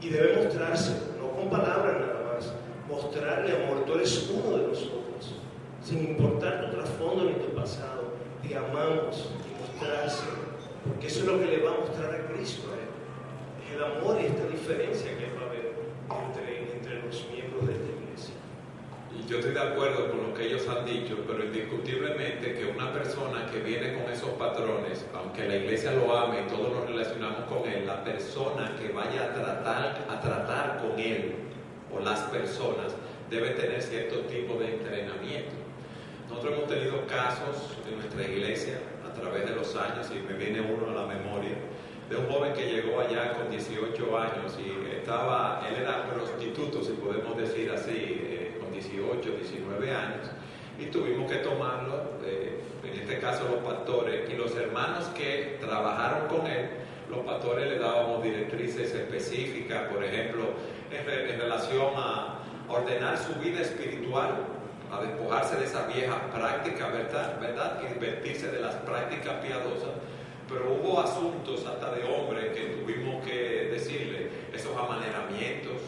Y 0.00 0.10
debe 0.10 0.44
mostrarse, 0.44 0.92
no 1.18 1.30
con 1.30 1.50
palabras 1.50 1.98
nada 1.98 2.32
más, 2.32 2.52
mostrarle 2.88 3.56
amor, 3.56 3.84
tú 3.84 3.94
eres 3.94 4.30
uno 4.30 4.56
de 4.56 4.63
pasado 7.64 8.12
y 8.46 8.52
amamos 8.52 9.30
mostrarse, 9.58 10.28
porque 10.86 11.06
eso 11.06 11.20
es 11.20 11.26
lo 11.26 11.40
que 11.40 11.46
le 11.46 11.64
va 11.64 11.72
a 11.72 11.80
mostrar 11.80 12.14
a 12.14 12.26
Cristo. 12.30 12.68
¿eh? 12.76 12.84
Es 13.64 13.74
el 13.74 13.82
amor 13.82 14.20
y 14.20 14.26
esta 14.26 14.46
diferencia 14.48 15.16
que 15.16 15.32
va 15.32 15.46
a 15.46 15.48
haber 15.48 15.72
entre, 16.28 16.76
entre 16.76 17.02
los 17.02 17.26
miembros 17.32 17.66
de 17.66 17.72
esta 17.72 17.88
iglesia. 17.88 18.36
Y 19.16 19.26
yo 19.26 19.38
estoy 19.38 19.54
de 19.54 19.60
acuerdo 19.60 20.10
con 20.10 20.28
lo 20.28 20.34
que 20.34 20.44
ellos 20.44 20.68
han 20.68 20.84
dicho, 20.84 21.16
pero 21.26 21.42
indiscutiblemente 21.42 22.52
que 22.52 22.66
una 22.66 22.92
persona 22.92 23.46
que 23.50 23.60
viene 23.60 23.94
con 23.94 24.12
esos 24.12 24.30
patrones, 24.36 25.06
aunque 25.14 25.48
la 25.48 25.56
iglesia 25.56 25.92
lo 25.92 26.14
ame 26.14 26.42
y 26.42 26.50
todos 26.52 26.70
nos 26.70 26.84
relacionamos 26.86 27.44
con 27.48 27.66
él, 27.66 27.86
la 27.86 28.04
persona 28.04 28.76
que 28.78 28.92
vaya 28.92 29.24
a 29.24 29.32
tratar, 29.32 30.04
a 30.10 30.20
tratar 30.20 30.82
con 30.82 31.00
él 31.00 31.32
o 31.96 32.00
las 32.00 32.20
personas 32.24 32.92
debe 33.30 33.50
tener 33.50 33.80
cierto 33.80 34.20
tipo 34.26 34.58
de 34.58 34.74
entrenamiento 34.74 35.63
nosotros 36.28 36.54
hemos 36.54 36.68
tenido 36.68 37.06
casos 37.06 37.76
en 37.86 37.98
nuestra 37.98 38.22
iglesia 38.22 38.78
a 39.06 39.12
través 39.12 39.46
de 39.48 39.54
los 39.54 39.76
años 39.76 40.10
y 40.10 40.20
me 40.26 40.38
viene 40.38 40.60
uno 40.60 40.90
a 40.90 41.02
la 41.02 41.06
memoria 41.06 41.52
de 42.08 42.16
un 42.16 42.26
joven 42.28 42.54
que 42.54 42.66
llegó 42.66 43.00
allá 43.00 43.34
con 43.34 43.50
18 43.50 44.18
años 44.18 44.58
y 44.58 44.96
estaba, 44.96 45.62
él 45.68 45.82
era 45.82 46.08
prostituto, 46.10 46.82
si 46.82 46.92
podemos 46.92 47.36
decir 47.36 47.70
así, 47.70 47.92
eh, 47.94 48.56
con 48.58 48.72
18, 48.72 49.20
19 49.20 49.90
años, 49.90 50.30
y 50.78 50.86
tuvimos 50.86 51.30
que 51.30 51.38
tomarlo, 51.38 52.18
eh, 52.24 52.60
en 52.84 53.00
este 53.00 53.18
caso 53.18 53.44
los 53.50 53.62
pastores, 53.62 54.28
y 54.30 54.34
los 54.34 54.54
hermanos 54.56 55.06
que 55.16 55.58
trabajaron 55.60 56.28
con 56.28 56.46
él, 56.46 56.68
los 57.10 57.20
pastores 57.20 57.68
le 57.68 57.78
dábamos 57.78 58.22
directrices 58.22 58.94
específicas, 58.94 59.92
por 59.92 60.02
ejemplo, 60.02 60.44
en 60.90 61.38
relación 61.38 61.92
a 61.96 62.38
ordenar 62.68 63.18
su 63.18 63.34
vida 63.40 63.60
espiritual 63.60 64.63
a 64.92 65.00
despojarse 65.00 65.56
de 65.56 65.64
esa 65.64 65.86
vieja 65.86 66.30
práctica, 66.32 66.88
¿verdad? 66.88 67.40
¿verdad? 67.40 67.80
Y 67.82 67.98
vestirse 67.98 68.50
de 68.50 68.60
las 68.60 68.74
prácticas 68.76 69.34
piadosas. 69.44 69.90
Pero 70.48 70.74
hubo 70.74 71.00
asuntos 71.00 71.66
hasta 71.66 71.92
de 71.92 72.04
hombres 72.04 72.52
que 72.52 72.76
tuvimos 72.78 73.24
que 73.24 73.70
decirle, 73.72 74.28
esos 74.52 74.76
amaneramientos, 74.76 75.80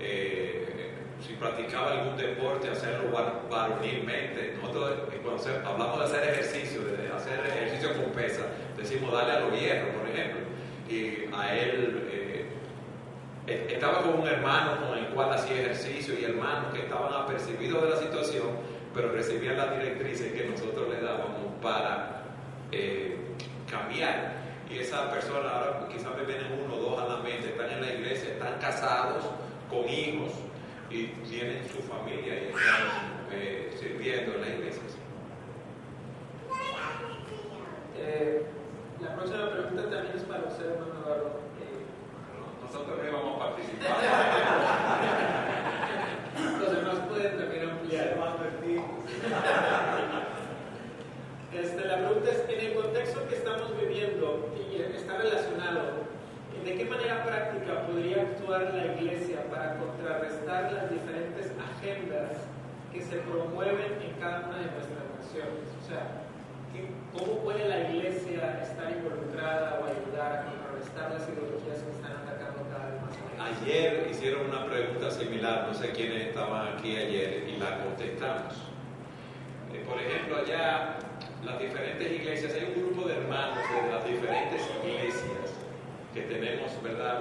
eh, 0.00 0.94
si 1.26 1.34
practicaba 1.34 1.92
algún 1.92 2.16
deporte, 2.16 2.70
hacerlo 2.70 3.10
varonilmente. 3.50 4.56
Nosotros 4.60 5.00
cuando 5.22 5.68
hablamos 5.68 5.98
de 5.98 6.04
hacer 6.04 6.30
ejercicio, 6.30 6.80
de 6.82 7.08
hacer 7.14 7.40
ejercicio 7.46 7.94
con 7.94 8.12
pesa, 8.12 8.46
decimos 8.76 9.12
darle 9.12 9.32
a 9.32 9.40
los 9.40 9.60
hierros, 9.60 9.94
por 9.94 10.08
ejemplo, 10.08 10.40
y 10.88 11.28
a 11.34 11.56
él... 11.56 12.08
Eh, 12.12 12.17
eh, 13.48 13.66
estaba 13.70 14.02
con 14.02 14.20
un 14.20 14.28
hermano 14.28 14.86
con 14.86 14.98
el 14.98 15.06
cual 15.06 15.32
hacía 15.32 15.62
ejercicio 15.62 16.12
y 16.20 16.24
hermanos 16.24 16.74
que 16.74 16.80
estaban 16.80 17.10
apercibidos 17.14 17.82
de 17.82 17.88
la 17.88 17.96
situación, 17.96 18.46
pero 18.94 19.10
recibían 19.10 19.56
las 19.56 19.70
directrices 19.70 20.34
que 20.34 20.46
nosotros 20.48 20.90
les 20.90 21.00
dábamos 21.00 21.54
para 21.62 22.24
eh, 22.72 23.16
cambiar. 23.70 24.36
Y 24.70 24.80
esas 24.80 25.10
personas 25.14 25.50
ahora 25.50 25.88
quizás 25.90 26.14
me 26.14 26.24
vienen 26.24 26.60
uno 26.62 26.74
o 26.74 26.90
dos 26.90 27.00
a 27.00 27.06
la 27.06 27.16
mente, 27.22 27.48
están 27.48 27.70
en 27.70 27.80
la 27.80 27.90
iglesia, 27.90 28.32
están 28.32 28.58
casados, 28.60 29.24
con 29.70 29.88
hijos 29.88 30.32
y 30.90 31.06
tienen 31.28 31.62
su 31.68 31.82
familia 31.82 32.34
y 32.34 32.46
están 32.48 33.17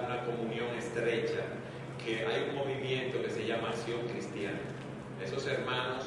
una 0.06 0.22
comunión 0.26 0.70
estrecha, 0.78 1.42
que 2.04 2.26
hay 2.26 2.50
un 2.50 2.56
movimiento 2.56 3.22
que 3.22 3.30
se 3.30 3.46
llama 3.46 3.70
Acción 3.70 4.02
Cristiana. 4.12 4.60
Esos 5.24 5.46
hermanos 5.48 6.06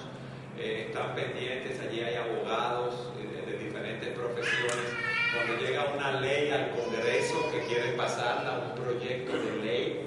eh, 0.59 0.87
están 0.89 1.15
pendientes, 1.15 1.81
allí 1.81 2.01
hay 2.01 2.15
abogados 2.15 3.13
de, 3.17 3.53
de 3.53 3.59
diferentes 3.59 4.09
profesiones. 4.11 4.95
Cuando 5.35 5.65
llega 5.65 5.93
una 5.97 6.21
ley 6.21 6.51
al 6.51 6.71
Congreso 6.71 7.51
que 7.53 7.61
quiere 7.67 7.93
pasarla, 7.93 8.73
un 8.75 8.83
proyecto 8.83 9.33
de 9.33 9.65
ley, 9.65 10.01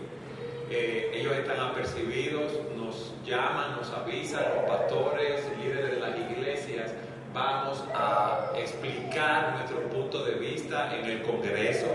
eh, 0.70 1.12
ellos 1.14 1.34
están 1.38 1.60
apercibidos, 1.60 2.52
nos 2.76 3.14
llaman, 3.26 3.76
nos 3.78 3.90
avisan, 3.92 4.44
los 4.56 4.66
pastores, 4.66 5.44
líderes 5.64 5.92
de 5.92 6.00
las 6.00 6.18
iglesias, 6.18 6.94
vamos 7.34 7.84
a 7.94 8.52
explicar 8.58 9.56
nuestro 9.58 9.82
punto 9.90 10.24
de 10.26 10.34
vista 10.34 10.96
en 10.98 11.06
el 11.06 11.22
Congreso, 11.24 11.88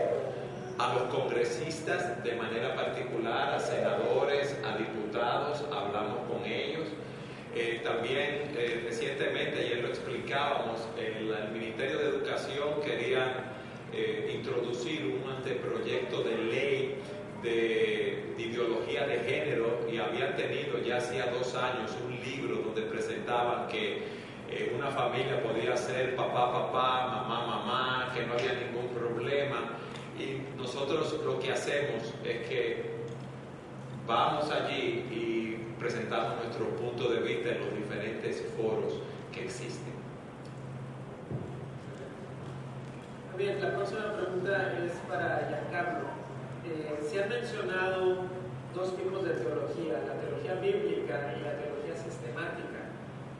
a 0.78 0.94
los 0.94 1.02
congresistas 1.14 2.22
de 2.22 2.36
manera 2.36 2.74
particular, 2.76 3.54
a 3.54 3.58
senadores, 3.58 4.56
a 4.64 4.78
diputados, 4.78 5.64
hablamos 5.72 6.18
con 6.30 6.44
ellos. 6.44 6.86
Eh, 7.54 7.80
también 7.82 8.52
eh, 8.56 8.82
recientemente, 8.84 9.58
ayer 9.58 9.82
lo 9.82 9.88
explicábamos, 9.88 10.86
el, 10.96 11.18
Ministerio 11.52 11.98
de 11.98 12.08
Educación 12.08 12.80
quería 12.84 13.52
eh, 13.92 14.32
introducir 14.34 15.20
un 15.22 15.30
anteproyecto 15.30 16.22
de 16.22 16.36
ley 16.38 16.94
de, 17.42 18.34
de, 18.36 18.42
ideología 18.42 19.06
de 19.06 19.18
género 19.20 19.86
y 19.90 19.98
habían 19.98 20.36
tenido 20.36 20.78
ya 20.78 20.98
hacía 20.98 21.26
dos 21.26 21.54
años 21.54 21.96
un 22.04 22.12
libro 22.20 22.62
donde 22.62 22.82
presentaban 22.82 23.68
que 23.68 24.02
una 24.74 24.90
familia 24.90 25.42
podía 25.42 25.76
ser 25.76 26.16
papá, 26.16 26.52
papá, 26.52 27.06
mamá, 27.06 27.46
mamá, 27.46 28.12
que 28.14 28.26
no 28.26 28.34
había 28.34 28.54
ningún 28.54 28.88
problema. 28.88 29.78
Y 30.18 30.42
nosotros 30.56 31.20
lo 31.24 31.38
que 31.38 31.52
hacemos 31.52 32.02
es 32.24 32.48
que 32.48 32.90
vamos 34.06 34.50
allí 34.50 35.06
y 35.10 35.74
presentamos 35.78 36.42
nuestro 36.42 36.66
punto 36.76 37.08
de 37.12 37.20
vista 37.20 37.50
en 37.50 37.60
los 37.60 37.74
diferentes 37.76 38.44
foros 38.56 39.00
que 39.32 39.44
existen. 39.44 39.94
Bien, 43.38 43.62
la 43.62 43.76
próxima 43.76 44.12
pregunta 44.14 44.74
es 44.84 44.90
para 45.08 45.46
Giancarlo. 45.46 46.10
Eh, 46.66 46.98
se 47.08 47.22
han 47.22 47.28
mencionado 47.28 48.26
dos 48.74 48.96
tipos 48.96 49.22
de 49.22 49.34
teología, 49.34 50.02
la 50.02 50.18
teología 50.18 50.54
bíblica 50.58 51.38
y 51.38 51.46
la 51.46 51.54
teología 51.54 51.94
sistemática. 51.94 52.90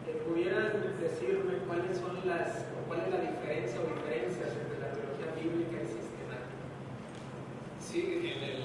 Eh, 0.06 0.22
¿Pudieran 0.22 0.94
decirme 1.02 1.58
cuáles 1.66 1.98
son 1.98 2.14
las, 2.22 2.62
o 2.78 2.86
cuál 2.86 3.00
es 3.00 3.10
la 3.10 3.20
diferencia 3.26 3.80
o 3.82 3.90
diferencias 3.90 4.54
entre 4.54 4.78
la 4.78 4.94
teología 4.94 5.34
bíblica 5.34 5.82
y 5.82 5.86
sistemática? 5.90 6.62
Sí, 7.98 8.30
en 8.30 8.44
el 8.46 8.62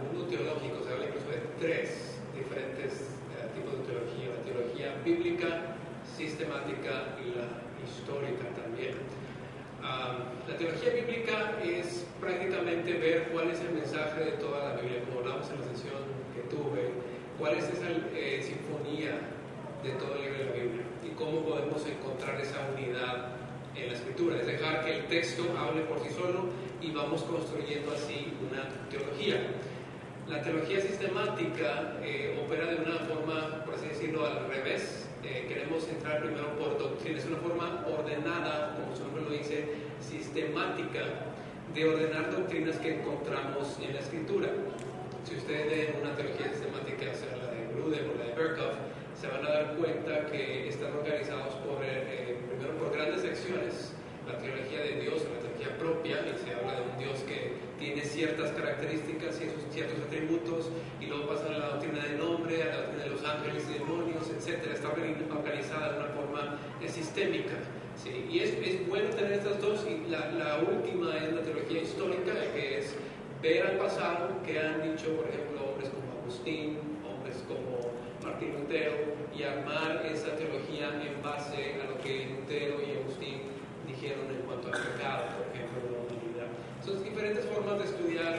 mundo 0.00 0.24
teológico 0.24 0.80
se 0.82 0.88
habla 0.88 1.04
incluso 1.04 1.28
de 1.28 1.44
tres 1.60 2.16
diferentes 2.32 3.12
uh, 3.28 3.44
tipos 3.52 3.76
de 3.76 3.84
teología, 3.84 4.32
la 4.32 4.40
teología 4.40 4.88
bíblica, 5.04 5.76
sistemática 6.16 7.12
y 7.20 7.36
la 7.36 7.60
histórica 7.84 8.48
también. 8.56 8.96
La 9.84 10.56
teología 10.56 10.94
bíblica 10.96 11.60
es 11.62 12.06
prácticamente 12.22 12.94
ver 12.94 13.28
cuál 13.34 13.50
es 13.50 13.60
el 13.60 13.72
mensaje 13.76 14.24
de 14.24 14.32
toda 14.40 14.72
la 14.72 14.80
Biblia, 14.80 15.04
como 15.04 15.20
hablamos 15.20 15.50
en 15.50 15.60
la 15.60 15.66
sesión 15.76 16.00
que 16.32 16.40
tuve, 16.48 16.96
cuál 17.38 17.58
es 17.60 17.64
esa 17.68 17.84
eh, 18.16 18.40
sinfonía 18.40 19.12
de 19.84 19.90
todo 20.00 20.16
el 20.16 20.22
libro 20.24 20.38
de 20.38 20.44
la 20.46 20.52
Biblia 20.56 20.84
y 21.04 21.10
cómo 21.20 21.44
podemos 21.44 21.84
encontrar 21.84 22.40
esa 22.40 22.64
unidad 22.72 23.36
en 23.76 23.88
la 23.88 23.92
escritura, 23.92 24.40
es 24.40 24.46
dejar 24.46 24.86
que 24.86 24.96
el 24.96 25.04
texto 25.04 25.44
hable 25.58 25.82
por 25.82 26.00
sí 26.00 26.08
solo 26.16 26.48
y 26.80 26.90
vamos 26.92 27.22
construyendo 27.22 27.92
así 27.92 28.32
una 28.40 28.68
teología. 28.88 29.36
La 30.28 30.42
teología 30.42 30.80
sistemática 30.80 31.98
eh, 32.02 32.40
opera 32.44 32.66
de 32.66 32.76
una 32.76 32.98
forma, 33.00 33.64
por 33.64 33.74
así 33.74 33.88
decirlo, 33.88 34.26
al 34.26 34.48
revés. 34.48 35.08
Eh, 35.22 35.46
queremos 35.48 35.86
entrar 35.88 36.22
primero 36.22 36.56
por 36.56 36.78
doctrina, 36.78 37.18
es 37.18 37.26
una 37.26 37.38
forma 37.38 37.84
ordenada, 37.86 38.76
como 38.76 38.96
su 38.96 39.02
nombre 39.04 39.24
lo 39.24 39.30
dice, 39.30 39.74
sistemática, 40.00 41.00
de 41.74 41.84
ordenar 41.84 42.30
doctrinas 42.30 42.76
que 42.76 43.00
encontramos 43.00 43.78
en 43.82 43.94
la 43.94 44.00
escritura. 44.00 44.48
Si 45.24 45.36
ustedes 45.36 45.66
leen 45.66 45.96
una 46.00 46.16
teología 46.16 46.48
sistemática, 46.48 47.12
sea 47.12 47.36
la 47.36 47.52
de 47.52 47.68
Gruden 47.74 48.10
o 48.10 48.18
la 48.18 48.24
de 48.24 48.34
Berkhoff, 48.34 48.74
se 49.20 49.28
van 49.28 49.44
a 49.44 49.50
dar 49.50 49.74
cuenta 49.76 50.26
que 50.26 50.68
están 50.68 50.92
organizados 50.94 51.54
por, 51.66 51.84
eh, 51.84 52.38
primero 52.48 52.78
por 52.78 52.96
grandes 52.96 53.20
secciones, 53.20 53.92
la 54.26 54.38
teología 54.38 54.80
de 54.80 55.00
Dios, 55.02 55.22
la 55.34 55.39
propia, 55.68 56.24
y 56.26 56.38
se 56.38 56.54
habla 56.54 56.80
de 56.80 56.82
un 56.82 56.98
Dios 56.98 57.20
que 57.26 57.52
tiene 57.78 58.02
ciertas 58.02 58.50
características 58.52 59.40
y 59.40 59.44
esos 59.44 59.62
ciertos 59.70 59.98
atributos, 60.06 60.70
y 61.00 61.06
luego 61.06 61.28
pasa 61.28 61.46
a 61.46 61.58
la 61.58 61.68
doctrina 61.70 62.04
del 62.04 62.18
nombre, 62.18 62.62
a 62.62 62.66
la 62.66 62.76
doctrina 62.76 63.04
de 63.04 63.10
los 63.10 63.24
ángeles 63.24 63.64
y 63.70 63.78
demonios, 63.78 64.28
etc. 64.30 64.72
Está 64.72 64.88
organizada 64.88 65.92
de 65.92 65.98
una 65.98 66.08
forma 66.08 66.58
sistémica. 66.86 67.54
¿sí? 67.96 68.26
Y 68.30 68.40
es, 68.40 68.50
es, 68.62 68.86
bueno 68.88 69.10
tener 69.10 69.32
estas 69.32 69.60
dos, 69.60 69.86
y 69.88 70.10
la, 70.10 70.30
la, 70.32 70.58
última 70.58 71.16
es 71.16 71.32
la 71.32 71.42
teología 71.42 71.82
histórica, 71.82 72.32
que 72.54 72.78
es 72.78 72.94
ver 73.42 73.66
al 73.66 73.76
pasado 73.78 74.42
que 74.44 74.58
han 74.58 74.82
dicho, 74.82 75.16
por 75.16 75.28
ejemplo, 75.28 75.70
hombres 75.70 75.90
como 75.90 76.20
Agustín, 76.20 76.78
hombres 77.08 77.42
como 77.48 77.92
Martín 78.22 78.54
Lutero, 78.60 78.92
y 79.36 79.42
armar 79.42 80.04
esa 80.04 80.36
teología 80.36 80.88
en 81.00 81.22
base 81.22 81.76
a 81.80 81.90
lo 81.90 81.98
que 82.02 82.26
Lutero 82.26 82.80
y 82.82 82.98
dijeron 84.00 84.32
en 84.32 84.42
cuanto 84.48 84.72
al 84.72 84.80
pecado, 84.80 85.28
por 85.36 85.44
ejemplo, 85.52 85.76
de 85.84 85.90
la 85.92 86.00
humanidad. 86.00 86.48
Son 86.80 87.04
diferentes 87.04 87.44
formas 87.44 87.76
de 87.78 87.84
estudiar 87.84 88.34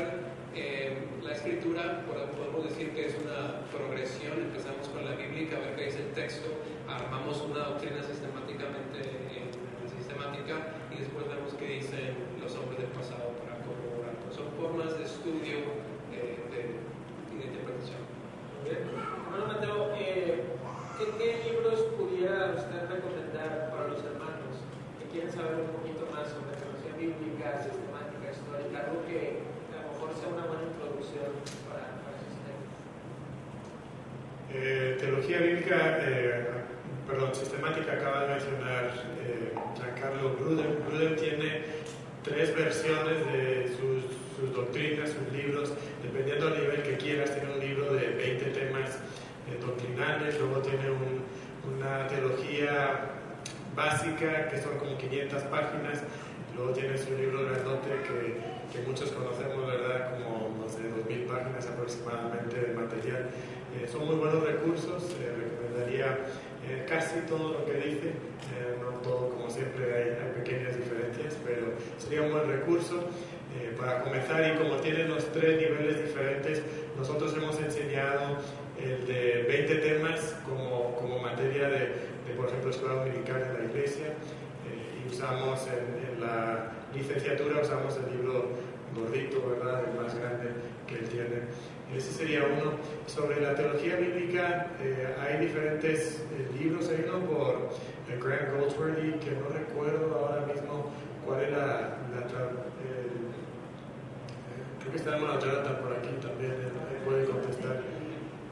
eh, 0.57 0.97
la 1.21 1.33
escritura, 1.33 2.01
podemos 2.09 2.65
decir 2.65 2.89
que 2.97 3.05
es 3.05 3.15
una 3.21 3.61
progresión, 3.69 4.41
empezamos 4.41 4.89
con 4.89 5.05
la 5.05 5.13
bíblica, 5.13 5.57
a 5.57 5.59
ver 5.59 5.75
qué 5.77 5.85
dice 5.85 6.01
el 6.01 6.11
texto, 6.17 6.49
armamos 6.89 7.39
una 7.45 7.77
doctrina 7.77 8.01
sistemáticamente 8.01 9.05
en 9.37 9.53
la 9.53 9.85
sistemática 9.85 10.81
y 10.89 11.05
después 11.05 11.29
vemos 11.29 11.53
qué 11.53 11.77
dicen 11.77 12.17
los 12.41 12.57
hombres 12.57 12.81
del 12.81 12.91
pasado 12.97 13.37
para 13.45 13.61
corroborar. 13.61 14.17
Son 14.33 14.49
formas 14.57 14.97
de 14.97 15.05
estudio 15.05 15.77
eh, 16.09 16.41
de, 16.49 16.81
de 17.37 17.43
interpretación. 17.45 18.01
Bueno, 19.29 19.45
Mateo, 19.45 19.93
eh, 19.93 20.57
¿qué, 20.97 21.05
¿qué 21.21 21.29
libros 21.53 21.79
pudiera 21.95 22.57
usted 22.57 22.81
recomendar 22.89 23.69
para 23.71 23.87
los 23.87 24.03
hermanos 24.03 24.59
que 24.99 25.00
quieren 25.11 25.31
saber 25.31 25.59
un 25.59 25.75
poquito 25.75 26.07
más 26.07 26.31
sobre 26.31 26.55
teología 26.55 26.95
bíblica, 26.95 27.59
sistemática, 27.59 28.31
histórica, 28.31 28.87
algo 28.87 29.03
que 29.03 29.43
a 29.75 29.83
lo 29.83 29.91
mejor 29.91 30.09
sea 30.15 30.31
una 30.31 30.47
buena 30.47 30.71
introducción 30.71 31.35
para, 31.67 31.99
para 31.99 32.15
esos 32.15 32.39
temas? 32.47 32.71
Eh, 34.55 34.95
teología 35.03 35.39
bíblica, 35.43 35.99
eh, 35.99 36.63
perdón, 37.07 37.35
sistemática, 37.35 37.91
acaba 37.91 38.23
de 38.23 38.27
mencionar 38.39 38.83
eh, 39.27 39.51
Giancarlo 39.75 40.39
Gruden. 40.39 40.79
Gruden 40.87 41.15
tiene 41.19 41.59
tres 42.23 42.55
versiones 42.55 43.19
de 43.35 43.67
sus, 43.75 44.07
sus, 44.39 44.55
doctrinas, 44.55 45.11
sus 45.11 45.27
libros, 45.35 45.75
dependiendo 46.01 46.49
del 46.51 46.63
nivel 46.63 46.83
que 46.83 46.95
quieras. 46.95 47.35
Tiene 47.35 47.51
un 47.51 47.59
libro 47.59 47.93
de 47.93 48.15
20 48.15 48.45
temas 48.55 48.95
doctrinales, 49.59 50.39
luego 50.39 50.61
tiene 50.61 50.89
un, 50.89 51.19
una 51.75 52.07
teología 52.07 53.10
básica, 53.75 54.49
que 54.49 54.61
son 54.61 54.77
como 54.77 54.97
500 54.97 55.43
páginas, 55.43 56.03
luego 56.55 56.73
tiene 56.73 56.97
su 56.97 57.15
libro 57.15 57.45
grandote 57.45 57.89
que, 58.03 58.37
que 58.71 58.87
muchos 58.87 59.11
conocemos, 59.11 59.67
¿verdad? 59.67 60.11
Como, 60.15 60.55
no 60.57 60.69
sé, 60.69 60.79
2.000 60.89 61.27
páginas 61.27 61.67
aproximadamente 61.67 62.59
de 62.59 62.73
material. 62.73 63.29
Eh, 63.79 63.87
son 63.89 64.05
muy 64.05 64.15
buenos 64.15 64.43
recursos, 64.43 65.15
eh, 65.21 65.31
recomendaría 65.31 66.17
eh, 66.67 66.85
casi 66.87 67.21
todo 67.21 67.53
lo 67.53 67.65
que 67.65 67.73
dice, 67.73 68.07
eh, 68.09 68.77
no 68.81 68.99
todo, 68.99 69.29
como 69.29 69.49
siempre 69.49 69.85
hay, 69.93 70.09
hay, 70.09 70.43
pequeñas 70.43 70.75
diferencias, 70.75 71.37
pero 71.45 71.73
sería 71.97 72.21
un 72.21 72.31
buen 72.31 72.47
recurso 72.47 73.09
para 73.77 74.01
comenzar 74.01 74.47
y 74.47 74.57
como 74.57 74.77
tienen 74.77 75.09
los 75.09 75.25
tres 75.33 75.59
niveles 75.59 76.05
diferentes, 76.05 76.61
nosotros 76.97 77.35
hemos 77.35 77.59
enseñado 77.59 78.37
el 78.79 79.05
de 79.05 79.43
20 79.47 79.75
temas 79.75 80.35
como, 80.45 80.95
como 80.95 81.19
materia 81.19 81.67
de, 81.67 82.10
por 82.41 82.49
ejemplo, 82.49 82.71
escuela 82.71 82.95
dominical 82.95 83.41
en 83.41 83.53
la 83.53 83.71
iglesia 83.71 84.07
y 84.65 85.07
usamos 85.07 85.67
en, 85.67 86.13
en 86.13 86.21
la 86.21 86.71
licenciatura, 86.93 87.61
usamos 87.61 87.97
el 87.97 88.17
libro 88.17 88.49
gordito, 88.95 89.41
¿verdad? 89.47 89.83
El 89.87 90.01
más 90.01 90.15
grande 90.17 90.49
que 90.87 90.95
él 90.95 91.09
tiene. 91.09 91.43
Ese 91.95 92.11
sería 92.11 92.43
uno. 92.45 92.73
Sobre 93.05 93.41
la 93.41 93.53
teología 93.53 93.95
bíblica, 93.97 94.67
eh, 94.81 95.15
hay 95.19 95.45
diferentes 95.45 96.23
eh, 96.31 96.49
libros. 96.59 96.89
Hay 96.89 97.05
uno 97.07 97.19
por 97.25 97.69
eh, 98.09 98.19
Grant 98.21 98.57
Goldsworthy, 98.57 99.13
que 99.19 99.31
no 99.31 99.49
recuerdo 99.49 100.15
ahora 100.15 100.45
mismo 100.45 100.91
cuál 101.25 101.41
es 101.41 101.51
la. 101.51 101.65
la 102.15 102.27
creo 104.79 104.91
que 104.91 104.97
está 104.97 105.15
hermano 105.15 105.39
Jonathan 105.39 105.77
por 105.77 105.93
aquí 105.93 106.09
también, 106.21 106.51
él 106.51 106.71
puede 107.05 107.25
contestar. 107.25 107.81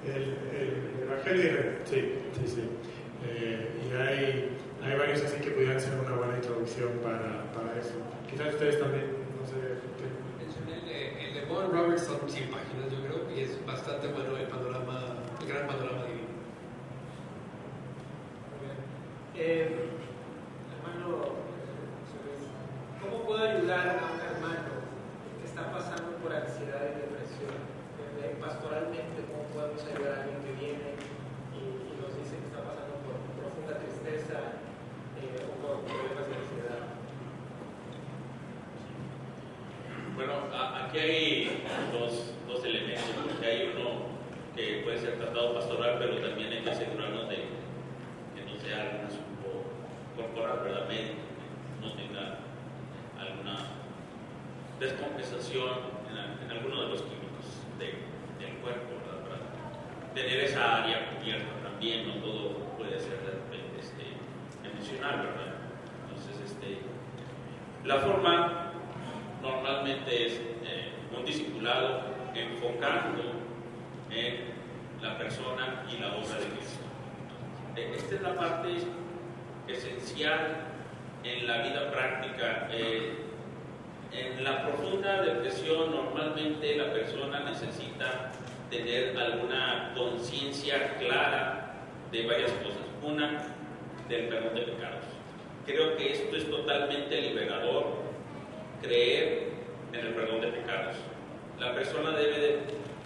El, 0.06 0.38
el 0.56 1.04
Evangelio, 1.04 1.80
sí, 1.86 2.13
sí, 2.36 2.47
sí. 2.47 2.78
Y 3.25 3.93
hay, 3.95 4.58
hay 4.84 4.97
varios 4.97 5.23
así 5.23 5.41
que 5.41 5.51
pudieran 5.51 5.79
ser 5.79 5.93
una 5.99 6.15
buena 6.15 6.36
introducción 6.38 6.89
para, 7.03 7.43
para 7.53 7.77
eso. 7.79 7.95
Quizás 8.29 8.53
ustedes 8.53 8.79
también, 8.79 9.08
no 9.39 9.45
sé. 9.47 9.79
Mencioné 10.39 10.75
el 10.79 10.86
de, 10.86 11.25
el 11.27 11.34
de 11.34 11.97
son 11.99 12.19
100 12.29 12.49
páginas, 12.51 12.91
yo 12.91 12.99
creo, 13.03 13.29
y 13.36 13.41
es 13.43 13.65
bastante 13.65 14.08
bueno 14.08 14.38
el 14.38 14.47
panorama, 14.47 15.17
el 15.41 15.47
gran 15.47 15.67
panorama 15.67 16.05
divino. 16.05 16.29
Eh, 19.36 19.89
hermano, 20.75 21.23
¿cómo 23.01 23.23
puedo 23.23 23.43
ayudar 23.43 23.88
a 23.99 24.13
un 24.13 24.19
hermano 24.19 24.71
que 25.39 25.47
está 25.47 25.71
pasando 25.71 26.12
por 26.21 26.34
ansiedad 26.34 26.91
y 26.91 27.08
depresión? 27.08 27.55
Eh, 28.19 28.36
pastoralmente, 28.41 29.23
¿cómo 29.32 29.43
podemos 29.55 29.79
ayudar 29.88 30.12
a 30.12 30.21
alguien 30.23 30.43
que 30.43 30.53
viene 30.60 30.88
y, 31.55 31.62
y 31.88 31.91
nos 32.03 32.12
dice 32.19 32.36
que 32.36 32.47
está 32.51 32.60
pasando 32.67 32.99
por 33.08 33.15
profunda 33.39 33.79
tristeza 33.79 34.60
eh, 35.23 35.47
o 35.47 35.55
por 35.63 35.88
problemas 35.88 36.27
de 36.27 36.36
ansiedad? 36.36 36.84
Bueno, 40.19 40.34
a- 40.51 40.79
aquí 40.89 40.97
hay 40.99 41.63
dos, 41.93 42.34
dos 42.47 42.63
elementos, 42.65 43.04
porque 43.25 43.45
hay 43.45 43.73
uno 43.75 44.10
que 44.56 44.82
puede 44.84 44.97
ser 44.99 45.17
tratado 45.17 45.54
pastoral, 45.56 45.95
pero 45.99 46.17
también 46.17 46.52
hay 46.52 46.62
que 46.63 46.71
asegurarnos 46.71 47.30
de 47.30 47.36
que 47.36 48.41
no 48.45 48.60
sea 48.60 48.82
algún 48.82 49.06
asunto 49.06 49.63
corporal, 50.15 50.60
¿verdad? 50.63 50.88
Médico, 50.88 51.15
que 51.38 51.86
no 51.86 51.93
tenga 51.93 52.38
alguna 53.19 53.58
descompensación 54.80 55.69
en, 56.12 56.17
al- 56.17 56.39
en 56.43 56.52
alguno 56.52 56.82
de 56.84 56.88
los 56.89 57.02
químicos 57.04 57.45
de- 57.78 58.43
del 58.43 58.56
cuerpo, 58.58 58.89
¿verdad? 59.06 59.39
Tener 60.15 60.39
esa 60.41 60.84
área 60.84 61.10
cubierta 61.17 61.45
también, 61.63 62.08
no 62.08 62.15
todo 62.15 62.49
puede 62.78 62.99
ser 62.99 63.19
de 63.21 63.32
repente 63.32 63.80
este, 63.80 64.04
emocional, 64.67 65.17
¿verdad? 65.17 65.54
Entonces, 66.10 66.52
este, 66.52 66.80
la 67.86 67.97
forma 67.97 68.65
normalmente 69.41 70.25
es 70.28 70.34
eh, 70.65 70.91
un 71.17 71.25
enfocando 72.36 73.23
en 74.12 74.36
la 75.01 75.17
persona 75.17 75.86
y 75.91 75.97
la 75.99 76.15
obra 76.15 76.39
de 76.39 76.45
Cristo. 76.55 76.84
Eh, 77.75 77.93
Esta 77.95 78.15
es 78.15 78.21
la 78.21 78.36
parte 78.36 78.69
esencial 79.67 80.58
en 81.23 81.47
la 81.47 81.58
vida 81.62 81.91
práctica. 81.91 82.67
Eh, 82.71 83.25
en 84.12 84.43
la 84.43 84.63
profunda 84.65 85.21
depresión 85.21 85.91
normalmente 85.91 86.75
la 86.75 86.91
persona 86.91 87.41
necesita 87.41 88.32
tener 88.69 89.15
alguna 89.17 89.93
conciencia 89.95 90.97
clara 90.97 91.75
de 92.12 92.25
varias 92.25 92.51
cosas. 92.53 92.79
Una, 93.03 93.43
del 94.10 94.27
perdón 94.27 94.55
de 94.55 94.62
pecados. 94.62 95.05
Creo 95.65 95.95
que 95.95 96.13
esto 96.13 96.36
es 96.36 96.49
totalmente 96.49 97.21
liberador 97.21 97.97
creer 98.82 99.49
en 99.93 99.99
el 99.99 100.13
perdón 100.13 100.41
de 100.41 100.47
pecados. 100.47 100.95
La 101.60 101.76
persona 101.76 102.12
debe 102.12 102.39
de, 102.39 102.60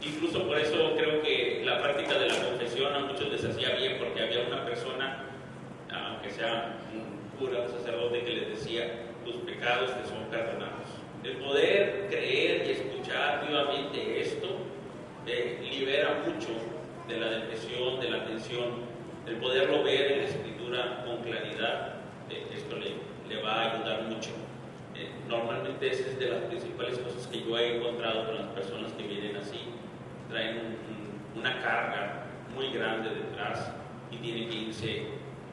incluso 0.04 0.46
por 0.46 0.60
eso 0.60 0.94
creo 0.96 1.24
que 1.24 1.63
la 1.66 1.82
práctica 1.82 2.20
de 2.20 2.28
la 2.28 2.36
confesión 2.36 2.94
a 2.94 3.00
muchos 3.00 3.32
les 3.32 3.44
hacía 3.44 3.76
bien, 3.76 3.98
porque 3.98 4.22
había 4.22 4.48
una 4.48 4.63
persona, 4.63 5.24
aunque 5.92 6.30
sea 6.30 6.78
un 6.94 7.39
cura, 7.39 7.62
un 7.62 7.72
sacerdote, 7.72 8.24
que 8.24 8.32
les 8.32 8.50
decía, 8.50 8.92
tus 9.26 9.38
pecados 9.38 9.89
te 9.98 10.08
son 10.08 10.26
perdonados. 10.30 10.86
El 11.24 11.38
poder 11.38 12.08
creer 12.12 12.68
y 12.68 12.72
escuchar 12.72 13.48
vivamente 13.48 14.22
esto 14.22 14.50
eh, 15.26 15.68
libera 15.72 16.22
mucho 16.24 16.50
de 17.08 17.18
la 17.18 17.30
depresión, 17.30 18.00
de 18.00 18.10
la 18.12 18.26
tensión, 18.26 18.94
el 19.26 19.38
poderlo 19.38 19.84
ver 19.84 20.12
en 20.12 20.18
la 20.20 20.26
escritura 20.26 21.04
con 21.06 21.24
claridad, 21.24 21.96
eh, 22.30 22.46
esto 22.54 22.76
le, 22.78 23.34
le 23.34 23.42
va 23.42 23.63
a 23.63 23.74
ayudar 23.74 24.04
mucho. 24.04 24.42
Eh, 24.95 25.10
normalmente 25.27 25.89
esa 25.89 26.10
es 26.10 26.19
de 26.19 26.27
las 26.29 26.41
principales 26.43 26.99
cosas 26.99 27.25
que 27.27 27.41
yo 27.43 27.58
he 27.58 27.77
encontrado 27.77 28.25
con 28.25 28.36
las 28.36 28.47
personas 28.47 28.91
que 28.93 29.03
vienen 29.08 29.36
así. 29.38 29.60
Traen 30.29 30.58
un- 30.58 30.65
un- 31.36 31.39
una 31.39 31.62
carga 31.62 32.25
muy 32.56 32.71
grande 32.71 33.10
detrás 33.10 33.71
y 34.12 34.17
tienen 34.17 34.49
que 34.49 34.56
irse 34.56 35.06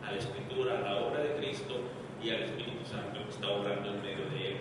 a 0.07 0.13
la 0.13 0.19
escritura, 0.19 0.79
a 0.79 0.81
la 0.83 0.97
obra 0.99 1.21
de 1.23 1.37
Cristo 1.37 1.81
y 2.23 2.31
al 2.31 2.43
Espíritu 2.43 2.85
Santo 2.85 3.23
que 3.25 3.31
está 3.31 3.49
obrando 3.49 3.89
en 3.91 4.03
medio 4.03 4.25
de 4.31 4.49
él. 4.49 4.57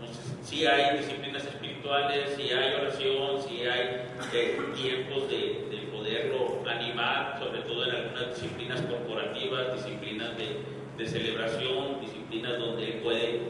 Entonces, 0.00 0.34
sí 0.42 0.66
hay 0.66 0.96
disciplinas 0.98 1.44
espirituales, 1.44 2.34
sí 2.36 2.50
hay 2.50 2.74
oración, 2.74 3.40
sí 3.46 3.60
hay 3.62 4.06
eh, 4.32 4.58
tiempos 4.74 5.28
de, 5.28 5.68
de 5.70 5.76
poderlo 5.92 6.62
animar, 6.68 7.38
sobre 7.38 7.60
todo 7.62 7.84
en 7.84 7.94
algunas 7.94 8.34
disciplinas 8.34 8.80
corporativas, 8.82 9.74
disciplinas 9.74 10.36
de, 10.36 10.56
de 10.96 11.06
celebración, 11.06 12.00
disciplinas 12.00 12.58
donde 12.58 12.84
él 12.86 12.92
puede 13.02 13.40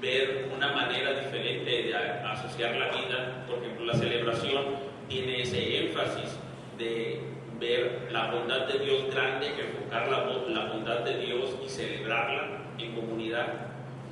ver 0.00 0.50
una 0.54 0.72
manera 0.72 1.20
diferente 1.20 1.82
de 1.84 1.94
asociar 1.94 2.76
la 2.76 2.88
vida. 2.88 3.44
Por 3.46 3.58
ejemplo, 3.58 3.86
la 3.86 3.94
celebración 3.94 4.64
tiene 5.08 5.42
ese 5.42 5.86
énfasis 5.86 6.38
de 6.78 7.20
ver 7.58 8.08
la 8.10 8.30
bondad 8.30 8.66
de 8.68 8.78
Dios 8.78 9.12
grande, 9.12 9.48
enfocar 9.48 10.08
la, 10.08 10.24
la 10.48 10.72
bondad 10.72 11.00
de 11.00 11.18
Dios 11.18 11.56
y 11.64 11.68
celebrarla 11.68 12.58
en 12.78 12.92
comunidad 12.92 13.46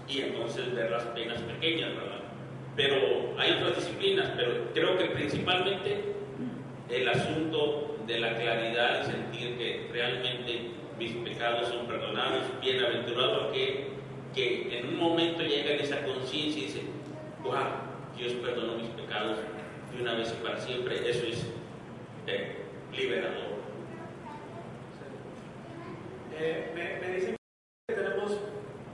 y 0.09 0.21
entonces 0.21 0.75
ver 0.75 0.91
las 0.91 1.05
penas 1.05 1.41
pequeñas, 1.43 1.91
¿verdad? 1.95 2.21
Pero 2.75 2.97
hay 3.39 3.53
otras 3.53 3.77
disciplinas, 3.77 4.33
pero 4.37 4.73
creo 4.75 4.99
que 4.99 5.07
principalmente 5.07 6.15
el 6.91 7.09
asunto 7.09 7.97
de 8.07 8.21
la 8.21 8.37
claridad 8.37 9.03
y 9.03 9.07
sentir 9.07 9.59
que 9.59 9.89
realmente 9.93 10.71
mis 10.99 11.13
pecados 11.17 11.69
son 11.69 11.87
perdonados, 11.87 12.43
bienaventurado 12.61 13.49
aquel 13.49 13.96
que 14.37 14.79
en 14.79 14.89
un 14.89 14.99
momento 14.99 15.43
llega 15.43 15.73
en 15.73 15.81
esa 15.81 16.05
conciencia 16.05 16.63
y 16.63 16.67
dice, 16.67 16.83
wow, 17.43 17.55
Dios 18.19 18.35
perdonó 18.35 18.77
mis 18.77 18.91
pecados 18.91 19.39
de 19.91 20.03
una 20.03 20.15
vez 20.15 20.31
y 20.39 20.45
para 20.45 20.61
siempre, 20.61 21.09
eso 21.09 21.27
es 21.27 21.47
eh, 22.27 22.57
liberador. 22.95 23.57
Eh, 26.39 26.71
me, 26.75 27.01
me 27.01 27.15
dicen 27.17 27.37
que 27.89 27.95
tenemos 27.95 28.39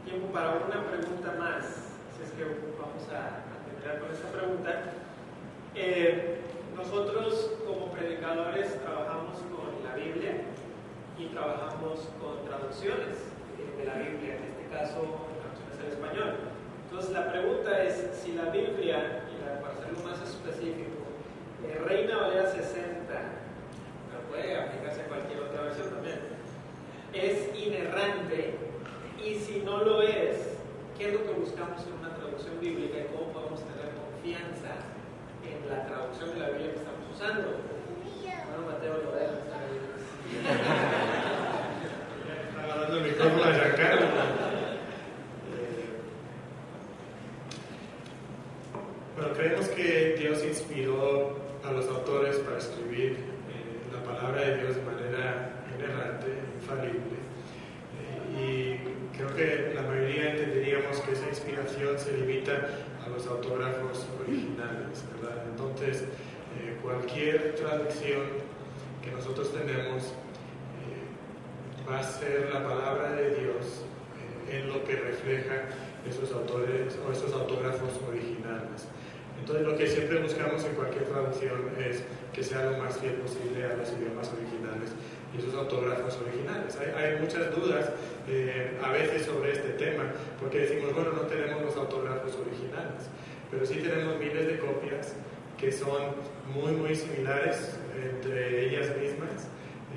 tiempo 0.04 0.28
para 0.32 0.60
una 0.64 0.86
pregunta 0.86 1.34
más, 1.36 1.64
así 2.12 2.22
es 2.22 2.30
que 2.30 2.44
vamos 2.78 3.08
a, 3.10 3.42
a 3.42 3.64
terminar 3.66 3.98
con 4.00 4.12
esta 4.12 4.30
pregunta. 4.30 4.92
Eh, 5.74 6.38
nosotros 6.76 7.50
como 7.66 7.90
predicadores 7.90 8.80
trabajamos 8.80 9.38
con 9.50 9.82
la 9.84 9.96
Biblia 9.96 10.42
y 11.18 11.26
trabajamos 11.26 12.08
con 12.20 12.44
traducciones 12.46 13.26
de 13.76 13.84
la 13.84 13.94
Biblia, 13.94 14.36
en 14.36 14.44
este 14.44 14.68
caso 14.70 15.31
al 15.82 15.92
español. 15.92 16.34
Entonces 16.84 17.12
la 17.12 17.30
pregunta 17.30 17.82
es 17.82 18.10
si 18.22 18.32
la 18.32 18.50
Biblia, 18.50 19.24
y 19.30 19.42
para 19.60 19.74
hacerlo 19.74 19.98
más 20.04 20.20
específico, 20.22 21.02
eh, 21.66 21.78
Reina 21.86 22.16
Valera 22.18 22.46
60, 22.50 23.06
pero 23.08 24.22
puede 24.30 24.56
aplicarse 24.56 25.02
a 25.02 25.04
cualquier 25.06 25.40
otra 25.40 25.62
versión 25.62 25.90
también, 25.90 26.20
es 27.12 27.50
inerrante 27.56 28.54
y 29.24 29.34
si 29.36 29.60
no 29.60 29.82
lo 29.84 30.02
es, 30.02 30.58
¿qué 30.98 31.08
es 31.08 31.12
lo 31.14 31.24
que 31.24 31.32
buscamos 31.32 31.86
en 31.86 31.92
una 31.94 32.14
traducción 32.14 32.58
bíblica 32.60 32.98
y 32.98 33.04
cómo 33.14 33.32
podemos 33.32 33.60
tener 33.60 33.92
confianza 33.94 34.74
en 35.44 35.68
la 35.68 35.86
traducción 35.86 36.30
de 36.34 36.40
la 36.40 36.48
Biblia 36.50 36.72
que 36.72 36.78
estamos 36.78 37.06
usando? 37.14 37.48
Bueno, 38.52 38.66
Mateo 38.70 38.96
está 38.96 39.56
ahí. 39.58 39.76
Está 42.52 43.24
agarrando 43.24 43.44
a 43.44 43.52
Giancarlo. 43.52 44.06
Eh, 44.06 44.32
Bueno, 49.16 49.34
creemos 49.34 49.68
que 49.68 50.16
Dios 50.18 50.41
inspiró 50.52 51.34
a 51.64 51.72
los 51.72 51.88
autores 51.88 52.36
para 52.36 52.58
escribir 52.58 53.12
eh, 53.12 53.90
la 53.90 54.02
palabra 54.04 54.42
de 54.42 54.58
Dios 54.58 54.76
de 54.76 54.82
manera 54.82 55.64
inerrante, 55.74 56.26
infalible. 56.60 57.16
Eh, 58.36 58.78
y 58.84 59.16
creo 59.16 59.34
que 59.34 59.72
la 59.74 59.82
mayoría 59.82 60.32
entenderíamos 60.32 61.00
que 61.00 61.12
esa 61.12 61.26
inspiración 61.28 61.98
se 61.98 62.18
limita 62.18 62.68
a 63.04 63.08
los 63.08 63.26
autógrafos 63.26 64.06
originales. 64.20 65.04
Entonces, 65.50 66.02
eh, 66.02 66.76
cualquier 66.82 67.54
traducción 67.54 68.20
que 69.02 69.10
nosotros 69.10 69.52
tenemos 69.52 70.12
va 71.88 71.98
a 71.98 72.02
ser 72.02 72.50
la 72.52 72.62
palabra 72.62 73.12
de 73.12 73.30
Dios 73.30 73.82
en 74.50 74.68
lo 74.68 74.84
que 74.84 74.96
refleja 74.96 75.68
esos 76.08 76.30
autores 76.32 76.98
o 77.06 77.10
esos 77.10 77.32
autógrafos 77.32 77.90
originales. 78.08 78.86
Entonces 79.42 79.66
lo 79.66 79.76
que 79.76 79.88
siempre 79.88 80.22
buscamos 80.22 80.64
en 80.64 80.74
cualquier 80.74 81.02
traducción 81.02 81.74
es 81.76 82.04
que 82.32 82.44
sea 82.44 82.70
lo 82.70 82.78
más 82.78 82.96
fiel 82.98 83.14
posible 83.14 83.64
a 83.64 83.74
los 83.74 83.90
idiomas 83.90 84.30
originales 84.30 84.94
y 85.34 85.42
esos 85.42 85.52
autógrafos 85.54 86.16
originales. 86.22 86.78
Hay, 86.78 86.94
hay 86.94 87.20
muchas 87.20 87.50
dudas 87.50 87.90
eh, 88.28 88.78
a 88.80 88.92
veces 88.92 89.26
sobre 89.26 89.50
este 89.50 89.70
tema 89.70 90.04
porque 90.38 90.60
decimos, 90.60 90.94
bueno, 90.94 91.10
no 91.10 91.22
tenemos 91.22 91.60
los 91.60 91.76
autógrafos 91.76 92.38
originales, 92.38 93.10
pero 93.50 93.66
sí 93.66 93.82
tenemos 93.82 94.16
miles 94.20 94.46
de 94.46 94.58
copias 94.60 95.14
que 95.58 95.72
son 95.72 96.14
muy, 96.54 96.72
muy 96.72 96.94
similares 96.94 97.76
entre 97.98 98.66
ellas 98.66 98.96
mismas 98.96 99.50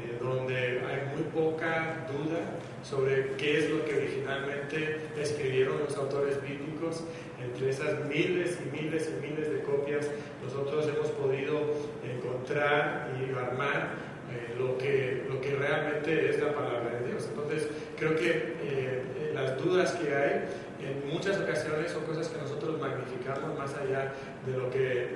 eh, 0.04 0.18
donde 0.22 0.56
hay 0.56 1.16
muy 1.16 1.24
poca 1.34 2.08
duda 2.12 2.40
sobre 2.84 3.32
qué 3.38 3.60
es 3.60 3.70
lo 3.70 3.86
que 3.86 3.96
originalmente 3.96 5.00
escribieron 5.18 5.80
los 5.80 5.96
autores 5.98 6.42
bíblicos. 6.42 7.04
entre 7.44 7.70
esas 7.70 8.06
miles 8.06 8.58
y 8.66 8.76
miles 8.76 9.10
y 9.12 9.22
miles 9.22 9.52
de 9.52 9.62
copias, 9.62 10.10
nosotros 10.44 10.88
hemos 10.88 11.10
podido 11.12 11.62
encontrar 12.04 13.12
y 13.20 13.38
armar 13.38 13.90
eh, 14.32 14.56
lo, 14.58 14.78
que, 14.78 15.26
lo 15.30 15.40
que 15.42 15.56
realmente 15.56 16.30
es 16.30 16.42
la 16.42 16.54
palabra 16.54 17.00
de 17.00 17.12
Dios. 17.12 17.28
Entonces, 17.30 17.70
creo 17.98 18.16
que 18.16 18.56
eh, 18.64 19.32
las 19.34 19.58
dudas 19.64 19.94
que 19.94 20.16
hay 20.16 20.46
en 20.82 21.08
muchas 21.12 21.40
ocasiones 21.40 21.92
son 21.92 22.04
cosas 22.04 22.28
que 22.30 22.38
nosotros 22.38 22.80
magnificamos 22.80 23.58
más 23.58 23.74
allá 23.76 24.14
de 24.46 24.58
lo 24.58 24.70
que 24.70 25.08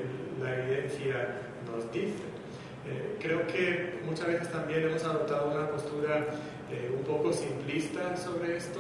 la 0.42 0.60
evidencia 0.60 1.36
nos 1.72 1.92
dice. 1.92 2.38
Eh, 2.89 3.17
creo 3.19 3.45
que 3.45 3.99
muchas 4.04 4.28
veces 4.28 4.52
también 4.52 4.84
hemos 4.84 5.04
adoptado 5.04 5.52
una 5.52 5.69
postura 5.69 6.25
eh, 6.71 6.91
un 6.95 7.04
poco 7.04 7.32
simplista 7.32 8.17
sobre 8.17 8.58
esto, 8.58 8.80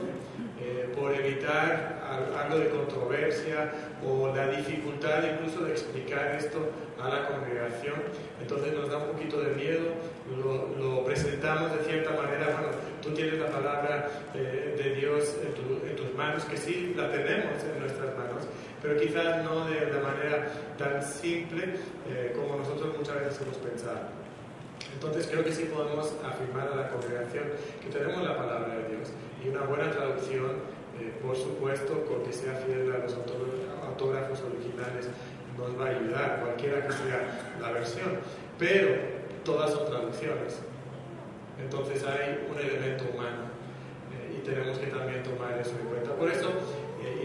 eh, 0.59 0.91
por 0.95 1.13
evitar 1.13 1.99
algo 2.37 2.57
de 2.57 2.69
controversia 2.69 3.71
o 4.03 4.35
la 4.35 4.47
dificultad 4.47 5.23
incluso 5.31 5.63
de 5.63 5.71
explicar 5.71 6.35
esto 6.35 6.71
a 6.99 7.07
la 7.09 7.27
congregación. 7.27 7.95
Entonces 8.41 8.73
nos 8.73 8.89
da 8.89 8.97
un 8.97 9.11
poquito 9.11 9.41
de 9.41 9.53
miedo, 9.53 9.93
lo, 10.37 11.05
presentamos 11.05 11.71
de 11.77 11.83
cierta 11.85 12.11
manera, 12.11 12.45
bueno, 12.53 12.69
tú 13.01 13.11
tienes 13.11 13.39
la 13.39 13.47
palabra 13.47 14.09
de 14.33 14.95
Dios 14.95 15.35
en, 15.43 15.95
tus 15.95 16.13
manos, 16.15 16.43
que 16.45 16.57
sí 16.57 16.93
la 16.95 17.11
tenemos 17.11 17.63
en 17.63 17.79
nuestras 17.79 18.17
manos, 18.17 18.47
pero 18.81 18.99
quizás 18.99 19.43
no 19.43 19.65
de 19.65 19.91
la 19.91 20.01
manera 20.01 20.47
tan 20.77 21.03
simple 21.03 21.75
como 22.35 22.57
nosotros 22.57 22.97
muchas 22.97 23.15
veces 23.15 23.41
hemos 23.41 23.57
pensado. 23.57 24.19
Entonces 24.93 25.27
creo 25.27 25.43
que 25.43 25.51
sí 25.51 25.65
podemos 25.73 26.13
afirmar 26.23 26.69
a 26.73 26.75
la 26.75 26.89
congregación 26.89 27.45
que 27.81 27.89
tenemos 27.89 28.23
la 28.23 28.35
palabra 28.35 28.75
de 28.75 28.95
Dios 28.95 29.09
y 29.43 29.49
una 29.49 29.61
buena 29.61 29.91
traducción, 29.91 30.59
eh, 30.99 31.13
por 31.21 31.35
supuesto, 31.35 32.03
con 32.05 32.23
que 32.23 32.33
sea 32.33 32.53
fiel 32.65 32.91
a 32.91 32.97
los 32.99 33.13
autógrafos 33.13 34.41
originales, 34.41 35.07
nos 35.57 35.79
va 35.79 35.85
a 35.85 35.89
ayudar, 35.89 36.39
cualquiera 36.41 36.85
que 36.85 36.93
sea 36.93 37.55
la 37.61 37.71
versión. 37.71 38.19
Pero 38.57 38.95
todas 39.43 39.71
son 39.71 39.85
traducciones. 39.85 40.59
Entonces 41.61 42.03
hay 42.03 42.47
un 42.49 42.57
elemento 42.57 43.05
humano 43.13 43.51
eh, 44.11 44.37
y 44.37 44.45
tenemos 44.45 44.77
que 44.77 44.87
también 44.87 45.23
tomar 45.23 45.57
eso 45.59 45.71
en 45.79 45.87
cuenta. 45.87 46.11
Por 46.15 46.29
eso, 46.29 46.49
eh, 46.49 46.78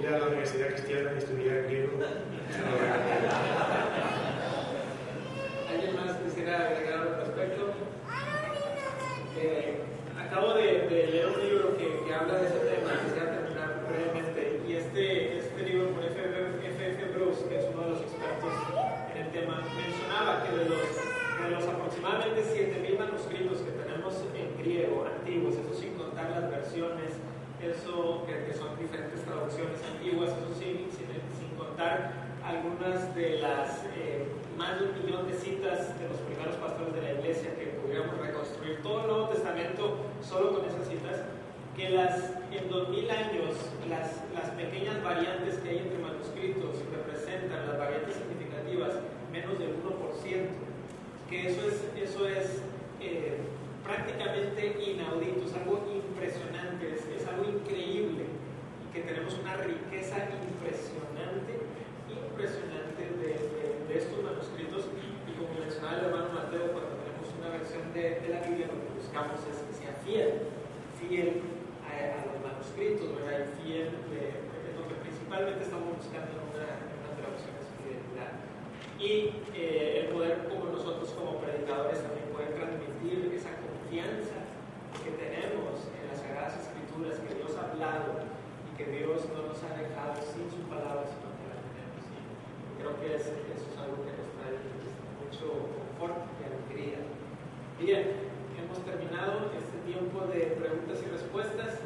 ir 0.05 0.15
a 0.15 0.19
la 0.19 0.27
Universidad 0.27 0.69
Cristiana 0.69 1.13
y 1.15 1.19
estudiar 1.19 1.63
griego. 1.65 1.93
¿Alguien 5.71 5.97
más 5.97 6.17
quisiera 6.19 6.69
agregar 6.69 6.99
al 7.01 7.17
respecto? 7.25 7.73
Eh, 9.41 9.81
acabo 10.21 10.55
de, 10.55 10.87
leer 10.91 11.27
un 11.27 11.41
libro 11.41 11.77
que, 11.79 12.15
habla 12.15 12.39
de 12.39 12.47
ese 12.47 12.59
tema, 12.59 13.01
quisiera 13.03 13.33
terminar 13.33 13.81
brevemente, 13.89 14.61
y 14.69 14.75
este, 14.75 15.39
este 15.39 15.63
libro 15.63 15.91
por 15.91 16.05
F.F. 16.05 17.05
Bruce, 17.17 17.49
que 17.49 17.59
es 17.59 17.65
uno 17.73 17.83
de 17.85 17.91
los 17.91 18.01
expertos 18.03 18.53
en 19.15 19.23
el 19.23 19.31
tema, 19.33 19.63
mencionaba 19.75 20.45
que 20.45 20.53
de 20.53 20.65
los, 20.69 20.85
de 20.85 21.51
los 21.51 21.65
aproximadamente 21.65 22.45
7.000 22.45 22.99
manuscritos 22.99 23.59
que 23.63 23.71
tenemos 23.73 24.23
en 24.37 24.63
griego 24.63 25.07
antiguos, 25.07 25.55
eso 25.57 25.75
sin 25.75 25.95
contar 25.95 26.31
las 26.31 26.51
versiones, 26.51 27.24
eso 27.71 28.27
que, 28.27 28.53
son 28.53 28.79
diferentes 28.79 29.25
traducciones 29.25 29.81
antiguas, 29.85 30.31
eso 30.31 30.53
sin, 30.59 30.91
sin, 30.93 31.09
sin 31.39 31.57
contar 31.57 32.25
algunas 32.45 33.15
de 33.15 33.39
las 33.39 33.85
eh, 33.97 34.27
más 34.57 34.79
de 34.79 34.87
un 34.87 35.05
millón 35.05 35.27
de 35.27 35.35
citas 35.35 35.99
de 35.99 36.09
los 36.09 36.19
primeros 36.29 36.57
pastores 36.57 36.95
de 36.95 37.03
la 37.03 37.13
iglesia 37.13 37.55
que 37.57 37.81
pudiéramos 37.81 38.19
reconstruir 38.19 38.83
todo 38.83 39.01
el 39.01 39.07
Nuevo 39.09 39.29
Testamento 39.29 39.97
solo 40.23 40.55
con 40.55 40.65
esas 40.69 40.87
citas, 40.87 41.25
que 41.77 41.91
las, 41.91 42.39
en 42.53 42.71
2000 42.71 43.11
años 43.11 43.57
las, 43.89 44.23
las 44.35 44.51
pequeñas 44.55 45.03
variantes 45.03 45.59
que 45.59 45.71
hay 45.71 45.79
entre 45.79 45.99
manuscritos 45.99 46.79
representan 46.93 47.67
las 47.67 47.79
variantes 47.79 48.15
significativas 48.15 49.01
menos 49.33 49.59
del 49.59 49.75
1%, 49.83 50.49
que 51.29 51.49
eso 51.49 51.61
es, 51.67 51.83
eso 51.99 52.29
es 52.29 52.63
eh, 53.01 53.39
prácticamente 53.83 54.79
inaudito, 54.81 55.45
es 55.47 55.55
algo 55.55 55.83
impresionante, 56.15 56.95
es, 56.95 57.03
es 57.11 57.27
algo 57.27 57.45
increíble 57.51 58.25
y 58.31 58.95
que 58.95 59.03
tenemos 59.03 59.35
una 59.39 59.57
riqueza 59.57 60.31
impresionante, 60.31 61.59
impresionante 62.09 63.03
de 63.19 63.65
de 63.95 64.01
estos 64.01 64.25
manuscritos 64.27 64.91
y 64.91 65.39
como 65.39 65.55
mencionaba 65.55 65.99
el 65.99 66.05
hermano 66.11 66.35
Mateo, 66.35 66.75
cuando 66.75 66.99
tenemos 66.99 67.31
una 67.39 67.55
versión 67.55 67.95
de, 67.95 68.27
la 68.27 68.43
Biblia, 68.43 68.67
lo 68.67 68.83
que 68.83 68.91
buscamos 68.99 69.39
es 69.47 69.63
que 69.63 69.71
sea 69.71 69.95
fiel, 70.03 70.51
fiel 70.99 71.47
a, 71.87 72.27
los 72.27 72.43
manuscritos, 72.43 73.07
¿verdad? 73.15 73.47
Y 73.47 73.63
fiel, 73.63 73.95
de, 74.11 74.43
lo 74.75 74.83
que 74.91 74.99
principalmente 74.99 75.63
estamos 75.63 75.95
buscando 75.95 76.27
en 76.35 76.43
una, 76.43 76.67
traducción 77.15 77.55
es 77.63 77.71
fidelidad. 77.79 78.35
Y 78.99 79.47
eh, 79.55 80.03
el 80.03 80.07
poder, 80.11 80.51
como 80.51 80.75
nosotros 80.75 81.15
como 81.15 81.39
predicadores, 81.39 82.03
también 82.03 82.35
poder 82.35 82.59
transmitir 82.59 83.31
esa 83.31 83.55
confianza 83.63 84.43
que 85.07 85.15
tenemos 85.15 85.87
en 85.87 86.11
las 86.11 86.19
Sagradas 86.19 86.59
Escrituras, 86.67 87.23
que 87.23 87.39
Dios 87.39 87.55
ha 87.55 87.71
hablado 87.71 88.27
y 88.27 88.71
que 88.75 88.91
Dios 88.91 89.23
no 89.31 89.55
nos 89.55 89.63
ha 89.63 89.71
dejado 89.79 90.19
sin 90.19 90.51
su 90.51 90.67
palabra, 90.67 91.07
sino 91.07 91.31
que 91.31 91.47
la 91.47 91.63
tenemos. 91.63 92.03
Y 92.11 92.83
creo 92.83 92.94
que 93.05 93.17
es, 93.17 93.21
eso 93.21 93.67
es 93.69 93.77
algo 93.77 94.01
que 94.01 94.17
nos 94.17 94.29
trae 94.41 94.57
mucho 95.21 95.69
confort 95.77 96.25
y 96.41 96.49
alegría. 96.49 97.05
Bien, 97.79 98.33
hemos 98.57 98.81
terminado 98.81 99.53
este 99.53 99.77
tiempo 99.85 100.25
de 100.33 100.57
preguntas 100.57 101.05
y 101.05 101.11
respuestas. 101.13 101.84